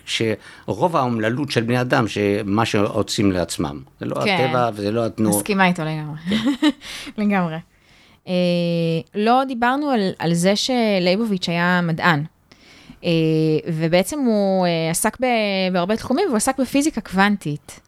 שרוב 0.05 0.95
האומללות 0.95 1.51
של 1.51 1.61
בני 1.61 1.81
אדם, 1.81 2.07
שמה 2.07 2.65
שעושים 2.65 3.31
לעצמם. 3.31 3.79
זה 3.99 4.05
לא 4.05 4.15
כן. 4.23 4.45
הטבע 4.45 4.69
וזה 4.73 4.91
לא 4.91 5.05
התנועה. 5.05 5.37
מסכימה 5.37 5.67
איתו 5.67 5.83
לגמרי. 5.83 6.17
כן. 6.29 6.67
לגמרי. 7.21 7.55
אה, 8.27 8.33
לא 9.15 9.43
דיברנו 9.47 9.89
על, 9.89 10.11
על 10.19 10.33
זה 10.33 10.53
שלייבוביץ' 10.55 11.49
היה 11.49 11.81
מדען. 11.83 12.23
אה, 13.03 13.09
ובעצם 13.67 14.19
הוא 14.19 14.65
עסק 14.91 15.17
בהרבה 15.71 15.95
תחומים, 15.95 16.25
והוא 16.27 16.37
עסק 16.37 16.59
בפיזיקה 16.59 17.01
קוונטית. 17.01 17.86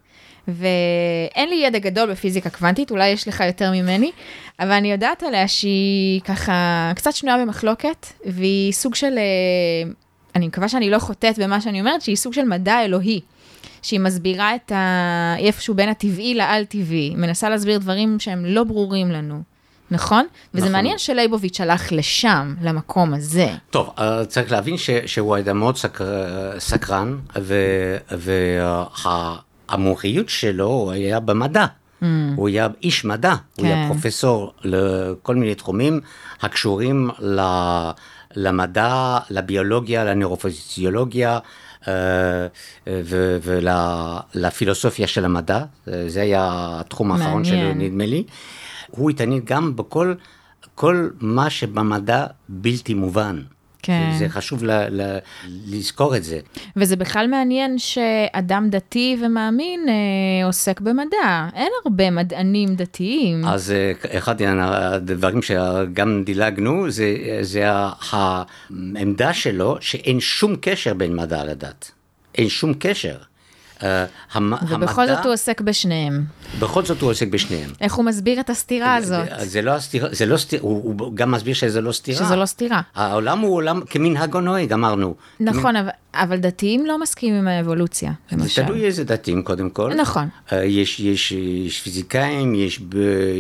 ואין 0.54 1.50
לי 1.50 1.56
ידע 1.56 1.80
גדול 1.80 2.12
בפיזיקה 2.12 2.50
קוונטית, 2.50 2.92
אולי 2.92 3.08
יש 3.08 3.28
לך 3.28 3.44
יותר 3.48 3.72
ממני, 3.72 4.12
אבל 4.60 4.72
אני 4.72 4.92
יודעת 4.92 5.24
עליה 5.24 5.48
שהיא 5.48 6.22
ככה 6.22 6.92
קצת 6.96 7.14
שנויה 7.14 7.38
במחלוקת, 7.38 8.06
והיא 8.26 8.74
סוג 8.74 8.96
של, 8.96 9.18
אה, 9.18 9.92
אני 10.36 10.48
מקווה 10.48 10.70
שאני 10.70 10.90
לא 10.90 11.00
חוטאת 11.00 11.40
במה 11.40 11.62
שאני 11.62 11.80
אומרת, 11.80 12.02
שהיא 12.02 12.16
סוג 12.16 12.34
של 12.34 12.44
מדע 12.44 12.86
אלוהי. 12.86 13.22
שהיא 13.82 14.00
מסבירה 14.00 14.56
את 14.56 14.72
ה... 14.72 15.36
איפשהו 15.40 15.76
בין 15.76 15.90
הטבעי 15.90 16.36
לאל-טבעי, 16.36 17.14
מנסה 17.16 17.50
להסביר 17.50 17.78
דברים 17.78 18.20
שהם 18.20 18.46
לא 18.46 18.64
ברורים 18.64 19.12
לנו. 19.12 19.42
נכון? 19.92 20.26
וזה 20.54 20.66
נכון. 20.66 20.72
מעניין 20.72 20.98
שלייבוביץ' 20.98 21.62
הלך 21.62 21.92
לשם, 21.92 22.56
למקום 22.62 23.14
הזה. 23.14 23.50
טוב, 23.70 23.90
uh, 23.98 24.02
צריך 24.28 24.52
להבין 24.52 24.78
ש, 24.78 24.90
שהוא 25.06 25.36
היה 25.36 25.54
מאוד 25.54 25.78
סקר, 25.78 26.06
סקרן, 26.60 27.18
והמומחיות 29.72 30.30
שלו 30.30 30.92
היה 30.92 31.20
במדע. 31.20 31.66
Mm. 31.66 32.06
הוא 32.36 32.48
היה 32.48 32.68
איש 32.84 33.06
מדע, 33.06 33.36
כן. 33.36 33.62
הוא 33.62 33.66
היה 33.66 33.76
כן. 33.76 33.94
פרופסור 33.94 34.54
לכל 34.64 35.36
מיני 35.36 35.56
תחומים 35.56 36.00
הקשורים 36.42 37.10
ל, 37.20 37.42
למדע, 38.36 39.18
לביולוגיה, 39.30 40.04
לנאורופוזיציולוגיה. 40.04 41.40
uh, 41.82 41.88
ולפילוסופיה 44.34 45.08
של 45.08 45.26
המדע, 45.26 45.64
זה 46.08 46.22
היה 46.22 46.50
התחום 46.80 47.12
האחרון 47.12 47.46
שלו 47.46 47.74
נדמה 47.76 48.06
לי. 48.06 48.24
הוא 48.90 49.10
התעניין 49.10 49.42
גם 49.46 49.76
בכל 49.76 50.14
כל 50.76 51.10
מה 51.20 51.50
שבמדע 51.50 52.26
בלתי 52.50 52.94
מובן. 52.94 53.42
כן. 53.82 54.12
זה 54.20 54.30
חשוב 54.30 54.64
ל, 54.64 54.72
ל, 54.72 55.18
לזכור 55.68 56.16
את 56.16 56.24
זה. 56.24 56.40
וזה 56.76 56.96
בכלל 56.96 57.28
מעניין 57.28 57.78
שאדם 57.78 58.68
דתי 58.70 59.18
ומאמין 59.22 59.86
אה, 59.90 60.46
עוסק 60.46 60.82
במדע. 60.82 61.48
אין 61.54 61.72
הרבה 61.86 62.12
מדענים 62.12 62.76
דתיים. 62.76 63.46
אז 63.46 63.72
אה, 63.72 64.18
אחד 64.18 64.36
הדברים 64.42 65.42
שגם 65.42 66.24
דילגנו, 66.26 66.92
זה, 66.92 67.16
זה 67.42 67.72
העמדה 68.12 69.34
שלו 69.34 69.78
שאין 69.80 70.20
שום 70.20 70.56
קשר 70.62 70.94
בין 70.94 71.16
מדע 71.16 71.46
לדת. 71.46 71.92
אין 72.36 72.50
שום 72.50 72.74
קשר. 72.80 73.18
אה, 73.84 74.06
ובכל 74.36 75.02
המדע, 75.02 75.16
זאת 75.16 75.26
הוא 75.26 75.34
עוסק 75.34 75.62
בשניהם. 75.62 76.24
בכל 76.60 76.86
זאת 76.86 77.02
הוא 77.02 77.10
עוסק 77.10 77.28
בשניהם. 77.28 77.70
איך 77.82 77.94
הוא 77.94 78.06
מסביר 78.06 78.40
את 78.40 78.50
הסתירה 78.50 78.96
הזאת? 78.96 79.26
זה, 79.40 79.46
זה 79.46 79.62
לא 79.62 79.72
הסתירה, 79.72 80.10
זה 80.12 80.26
לא 80.26 80.38
סתירה, 80.38 80.64
הוא, 80.64 81.16
גם 81.16 81.32
מסביר 81.32 81.54
שזה 81.54 81.82
לא 81.82 81.92
סתירה. 81.92 82.26
שזה 82.26 82.36
לא 82.36 82.46
סתירה. 82.46 82.82
העולם 82.96 83.40
הוא 83.40 83.56
עולם 83.56 83.82
כמנהגו 83.90 84.40
נוהג, 84.40 84.74
אמרנו. 84.74 85.16
נכון, 85.40 85.76
אבל, 86.14 86.38
דתיים 86.38 86.86
לא 86.86 87.00
מסכימים 87.02 87.36
עם 87.36 87.48
האבולוציה, 87.48 88.12
למשל. 88.32 88.64
תלוי 88.64 88.86
איזה 88.86 89.04
דתיים, 89.04 89.44
קודם 89.44 89.70
כל. 89.70 89.94
נכון. 89.94 90.28
אה, 90.52 90.66
יש, 90.66 91.34
פיזיקאים, 91.84 92.56
יש, 92.56 92.82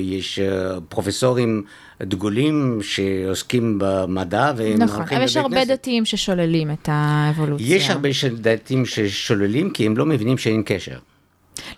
יש 0.04 0.40
אה, 0.40 0.80
פרופסורים. 0.90 1.64
דגולים 2.04 2.80
שעוסקים 2.82 3.80
במדע 3.80 4.52
והם 4.56 4.78
נכון, 4.78 4.98
הולכים 4.98 5.18
אבל 5.18 5.26
יש 5.26 5.38
הרבה 5.38 5.56
כנסת. 5.56 5.72
דתיים 5.72 6.06
ששוללים 6.06 6.72
את 6.72 6.90
האבולוציה. 6.92 7.76
יש 7.76 7.90
הרבה 7.90 8.10
דתיים 8.38 8.86
ששוללים 8.86 9.70
כי 9.70 9.86
הם 9.86 9.98
לא 9.98 10.06
מבינים 10.06 10.38
שאין 10.38 10.64
קשר. 10.66 10.98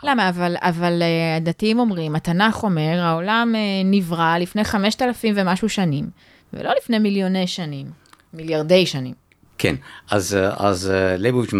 למה? 0.04 0.30
אבל, 0.30 0.56
אבל 0.60 1.02
אה, 1.02 1.36
הדתיים 1.36 1.80
אומרים, 1.80 2.16
התנ"ך 2.16 2.64
אומר, 2.64 3.00
העולם 3.00 3.54
אה, 3.56 3.62
נברא 3.86 4.38
לפני 4.38 4.64
5,000 4.64 5.34
ומשהו 5.38 5.70
שנים, 5.70 6.10
ולא 6.54 6.72
לפני 6.78 7.00
מיליוני 7.00 7.48
שנים, 7.48 7.88
מיליארדי 8.34 8.86
שנים. 8.86 9.14
כן, 9.58 9.76
אז, 10.10 10.36
אה, 10.36 10.68
אז 10.68 10.92
ליבוביץ' 11.18 11.54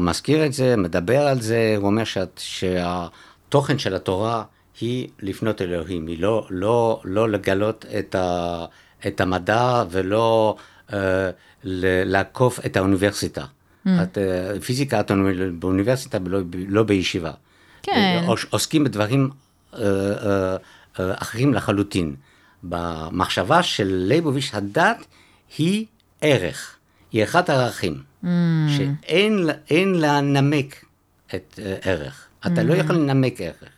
מזכיר 0.00 0.46
את 0.46 0.52
זה, 0.52 0.76
מדבר 0.76 1.26
על 1.26 1.40
זה, 1.40 1.74
הוא 1.76 1.86
אומר 1.86 2.04
שאת, 2.04 2.40
שהתוכן 2.44 3.78
של 3.78 3.94
התורה 3.94 4.42
היא 4.80 5.08
לפנות 5.22 5.62
אלוהים, 5.62 6.06
היא 6.06 6.22
לא, 6.22 6.46
לא, 6.50 7.00
לא 7.04 7.28
לגלות 7.28 7.84
את, 7.98 8.14
ה, 8.14 8.64
את 9.06 9.20
המדע 9.20 9.84
ולא 9.90 10.56
uh, 10.90 10.94
לעקוף 12.04 12.66
את 12.66 12.76
האוניברסיטה. 12.76 13.44
Mm. 13.44 13.88
את, 14.02 14.18
uh, 14.18 14.60
פיזיקה 14.62 15.00
את 15.00 15.10
באוניברסיטה 15.58 16.18
ולא 16.24 16.40
לא 16.68 16.82
בישיבה. 16.82 17.30
כן. 17.82 18.24
עוסקים 18.50 18.84
בדברים 18.84 19.30
uh, 19.30 19.76
uh, 19.76 19.78
uh, 19.78 21.00
אחרים 21.22 21.54
לחלוטין. 21.54 22.14
במחשבה 22.62 23.62
של 23.62 24.04
ליבוביץ' 24.08 24.50
הדת 24.52 25.06
היא 25.58 25.86
ערך, 26.20 26.76
היא 27.12 27.24
אחד 27.24 27.50
הערכים, 27.50 28.02
mm. 28.24 28.26
שאין 28.76 29.94
לנמק 29.94 30.84
את 31.34 31.58
uh, 31.58 31.88
ערך. 31.88 32.26
אתה 32.46 32.60
mm. 32.60 32.64
לא 32.64 32.74
יכול 32.74 32.96
לנמק 32.96 33.40
ערך. 33.40 33.75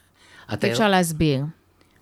אי 0.64 0.72
אפשר 0.72 0.88
להסביר. 0.88 1.44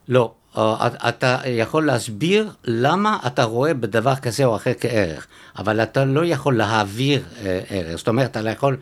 לא, 0.09 0.33
אה, 0.57 0.89
אתה 1.09 1.39
יכול 1.47 1.87
להסביר 1.87 2.51
למה 2.65 3.19
אתה 3.27 3.45
רואה 3.45 3.75
בדבר 3.75 4.17
כזה 4.17 4.45
או 4.45 4.57
אחר 4.57 4.73
כערך, 4.81 5.27
אבל 5.59 5.83
אתה 5.83 6.05
לא 6.05 6.25
יכול 6.25 6.57
להעביר 6.57 7.23
אה, 7.45 7.61
ערך. 7.71 7.97
זאת 7.97 8.09
אומרת, 8.09 8.31
אתה 8.31 8.43
לא 8.43 8.51
יכול 8.51 8.77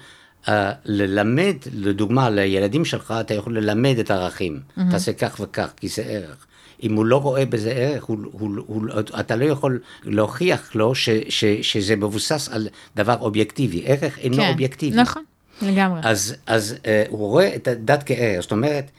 uh, 0.44 0.50
ללמד, 0.84 1.56
לדוגמה, 1.72 2.30
לילדים 2.30 2.84
שלך, 2.84 3.14
אתה 3.20 3.34
יכול 3.34 3.58
ללמד 3.58 3.98
את 4.00 4.10
הערכים. 4.10 4.60
Mm-hmm. 4.60 4.80
תעשה 4.90 5.12
כך 5.12 5.40
וכך, 5.40 5.72
כי 5.76 5.88
זה 5.88 6.02
ערך. 6.02 6.46
אם 6.82 6.94
הוא 6.94 7.04
לא 7.04 7.16
רואה 7.16 7.46
בזה 7.46 7.70
ערך, 7.70 8.04
הוא, 8.04 8.18
הוא, 8.32 8.50
הוא, 8.66 8.86
אתה 9.20 9.36
לא 9.36 9.44
יכול 9.44 9.80
להוכיח 10.04 10.74
לו 10.74 10.94
ש, 10.94 11.08
ש, 11.28 11.44
שזה 11.44 11.96
מבוסס 11.96 12.48
על 12.48 12.68
דבר 12.96 13.16
אובייקטיבי. 13.20 13.82
ערך 13.84 14.18
אינו 14.18 14.36
כן, 14.36 14.50
אובייקטיבי. 14.50 14.96
נכון, 14.96 15.22
לגמרי. 15.62 16.00
אז, 16.02 16.36
אז 16.46 16.74
uh, 16.82 16.86
הוא 17.08 17.28
רואה 17.28 17.54
את 17.54 17.68
הדת 17.68 18.02
כערך, 18.06 18.40
זאת 18.40 18.52
אומרת, 18.52 18.90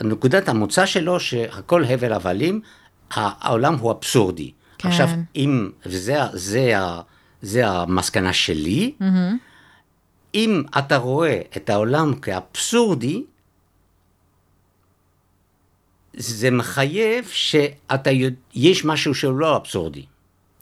נקודת 0.00 0.48
המוצא 0.48 0.86
שלו 0.86 1.20
שהכל 1.20 1.84
הבל 1.84 2.12
הבלים, 2.12 2.60
העולם 3.10 3.74
הוא 3.74 3.90
אבסורדי. 3.90 4.52
כן. 4.78 4.88
עכשיו, 4.88 5.08
אם, 5.36 5.70
וזה 5.86 6.18
זה, 6.32 6.74
זה 7.42 7.68
המסקנה 7.68 8.32
שלי, 8.32 8.94
mm-hmm. 9.00 9.04
אם 10.34 10.62
אתה 10.78 10.96
רואה 10.96 11.40
את 11.56 11.70
העולם 11.70 12.14
כאבסורדי, 12.14 13.24
זה 16.16 16.50
מחייב 16.50 17.28
שאתה, 17.32 18.10
יש 18.54 18.84
משהו 18.84 19.14
שהוא 19.14 19.38
לא 19.38 19.56
אבסורדי. 19.56 20.04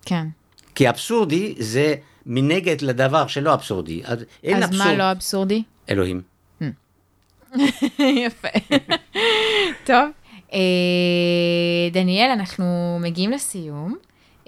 כן. 0.04 0.26
כי 0.74 0.88
אבסורדי 0.88 1.54
זה 1.58 1.94
מנגד 2.26 2.82
לדבר 2.82 3.26
שלא 3.26 3.54
אבסורדי. 3.54 4.02
אז, 4.04 4.18
אז 4.18 4.64
אבסורד... 4.64 4.86
מה 4.86 4.94
לא 4.94 5.10
אבסורדי? 5.12 5.62
אלוהים. 5.90 6.22
יפה. 8.26 8.48
טוב, 9.84 10.10
אה, 10.52 10.58
דניאל, 11.92 12.30
אנחנו 12.30 12.98
מגיעים 13.00 13.30
לסיום, 13.30 13.96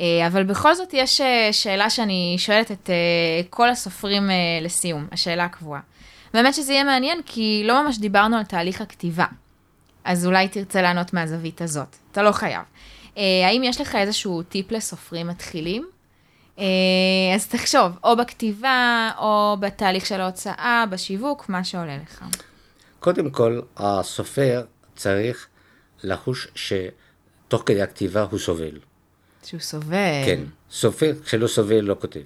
אה, 0.01 0.27
אבל 0.27 0.43
בכל 0.43 0.75
זאת 0.75 0.95
יש 0.95 1.21
אה, 1.21 1.49
שאלה 1.53 1.91
שאני 1.91 2.35
שואלת 2.39 2.71
את 2.71 2.91
כל 3.51 3.71
הסופרים 3.71 4.31
לסיום, 4.63 5.07
השאלה 5.13 5.45
הקבועה. 5.45 5.81
באמת 6.35 6.55
שזה 6.55 6.73
יהיה 6.73 6.85
מעניין, 6.85 7.21
כי 7.27 7.63
לא 7.65 7.85
ממש 7.85 7.99
דיברנו 7.99 8.37
על 8.37 8.45
תהליך 8.45 8.81
הכתיבה. 8.81 9.27
אז 10.05 10.27
אולי 10.27 10.49
תרצה 10.49 10.83
לענות 10.83 11.13
מהזווית 11.13 11.61
הזאת. 11.61 11.97
אתה 12.13 12.23
לא 12.23 12.33
חייב. 12.33 12.63
האם 13.17 13.63
יש 13.65 13.81
לך 13.81 13.95
איזשהו 13.95 14.43
טיפ 14.43 14.73
לסופרים 14.73 15.27
מתחילים? 15.29 15.87
אז 17.35 17.47
תחשוב, 17.49 17.93
או 18.05 18.17
בכתיבה, 18.17 19.11
או 19.19 19.57
בתהליך 19.61 20.07
של 20.07 20.21
ההוצאה, 20.21 20.85
בשיווק, 20.91 21.49
מה 21.49 21.65
שעולה 21.65 21.97
לך. 21.97 22.25
קודם 23.03 23.31
כל, 23.31 23.61
הסופר 23.77 24.65
צריך 24.97 25.47
לחוש 26.03 26.49
שתוך 26.55 27.63
כדי 27.67 27.83
הכתיבה 27.83 28.23
הוא 28.23 28.39
סובל. 28.39 28.79
שהוא 29.45 29.61
סובל. 29.61 30.23
כן, 30.27 30.41
סופר 30.71 31.13
שלא 31.27 31.47
סובל 31.47 31.81
לא 31.81 31.97
כותב. 32.01 32.21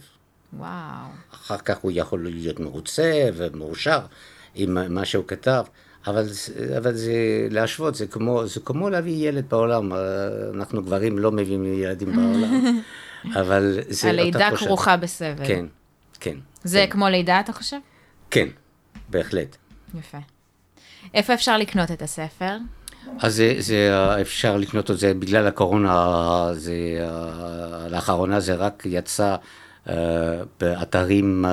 וואו. 0.53 1.07
אחר 1.35 1.59
כך 1.59 1.79
הוא 1.79 1.93
יכול 1.95 2.25
להיות 2.25 2.61
מרוצה 2.61 3.29
ומאושר 3.35 4.01
עם 4.55 4.95
מה 4.95 5.05
שהוא 5.05 5.25
כתב, 5.27 5.65
אבל, 6.07 6.25
אבל 6.77 6.95
זה 6.95 7.13
להשוות, 7.51 7.95
זה 7.95 8.07
כמו, 8.07 8.47
זה 8.47 8.61
כמו 8.61 8.91
להביא 8.91 9.29
ילד 9.29 9.49
בעולם, 9.49 9.93
אנחנו 10.55 10.83
גברים 10.83 11.19
לא 11.19 11.33
מביאים 11.33 11.65
ילדים 11.65 12.17
בעולם, 12.17 12.81
אבל 13.41 13.79
זה... 13.89 14.09
הלידה 14.09 14.57
כרוכה 14.57 14.97
בסבל. 14.97 15.47
כן, 15.47 15.67
כן. 16.21 16.37
זה 16.65 16.85
כן. 16.87 16.93
כמו 16.93 17.09
לידה, 17.09 17.41
אתה 17.41 17.53
חושב? 17.53 17.79
כן, 18.31 18.49
בהחלט. 19.09 19.57
יפה. 19.99 20.19
איפה 21.15 21.35
אפשר 21.35 21.57
לקנות 21.57 21.91
את 21.91 22.03
הספר? 22.03 22.57
אז 23.21 23.35
זה, 23.35 23.55
זה 23.59 23.91
אפשר 24.21 24.57
לקנות 24.57 24.91
את 24.91 24.99
זה 24.99 25.15
בגלל 25.15 25.47
הקורונה, 25.47 26.49
זה, 26.53 26.75
לאחרונה 27.91 28.41
זה 28.41 28.55
רק 28.55 28.83
יצא 28.87 29.37
באתרים 30.61 31.45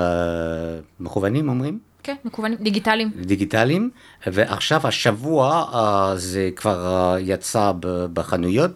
מכוונים, 1.00 1.48
אומרים? 1.48 1.78
כן, 2.04 2.14
מקוונים, 2.24 2.58
דיגיטליים. 2.60 3.10
דיגיטליים, 3.20 3.90
ועכשיו 4.26 4.86
השבוע 4.86 5.66
uh, 5.72 6.16
זה 6.16 6.50
כבר 6.56 7.14
uh, 7.16 7.20
יצא 7.20 7.72
בחנויות, 8.12 8.70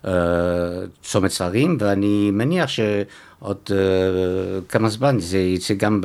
בצומת 0.00 1.30
uh, 1.30 1.34
שרים, 1.34 1.76
ואני 1.80 2.30
מניח 2.30 2.68
שעוד 2.68 2.94
עוד 3.44 3.58
אה, 3.70 3.76
כמה 4.68 4.88
זמן, 4.88 5.20
זה 5.20 5.38
יצא 5.38 5.74
גם 5.74 6.00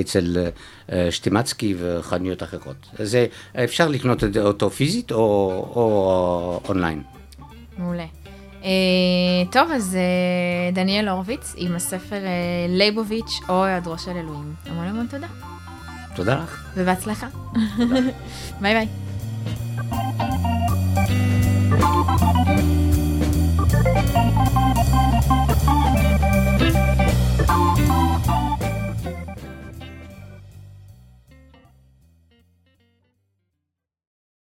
אצל 0.00 0.46
אה, 0.92 1.10
שטימצקי 1.10 1.74
וחנויות 1.78 2.42
אחרות. 2.42 2.76
זה 2.98 3.26
אה, 3.56 3.64
אפשר 3.64 3.88
לקנות 3.88 4.22
אותו 4.40 4.70
פיזית 4.70 5.12
או 5.12 6.60
אונליין. 6.68 7.02
מעולה. 7.78 8.06
טוב, 9.52 9.70
אז 9.70 9.96
דניאל 10.72 11.08
הורוביץ 11.08 11.54
עם 11.56 11.76
הספר 11.76 12.16
לייבוביץ' 12.68 13.40
או 13.48 13.64
היעדרו 13.64 13.98
של 13.98 14.10
אלוהים. 14.10 14.54
המון 14.66 14.86
המון 14.86 15.06
תודה. 15.06 15.26
תודה 16.14 16.42
לך. 16.42 16.72
ובהצלחה. 16.76 17.26
ביי 18.60 18.74
ביי. 18.74 18.88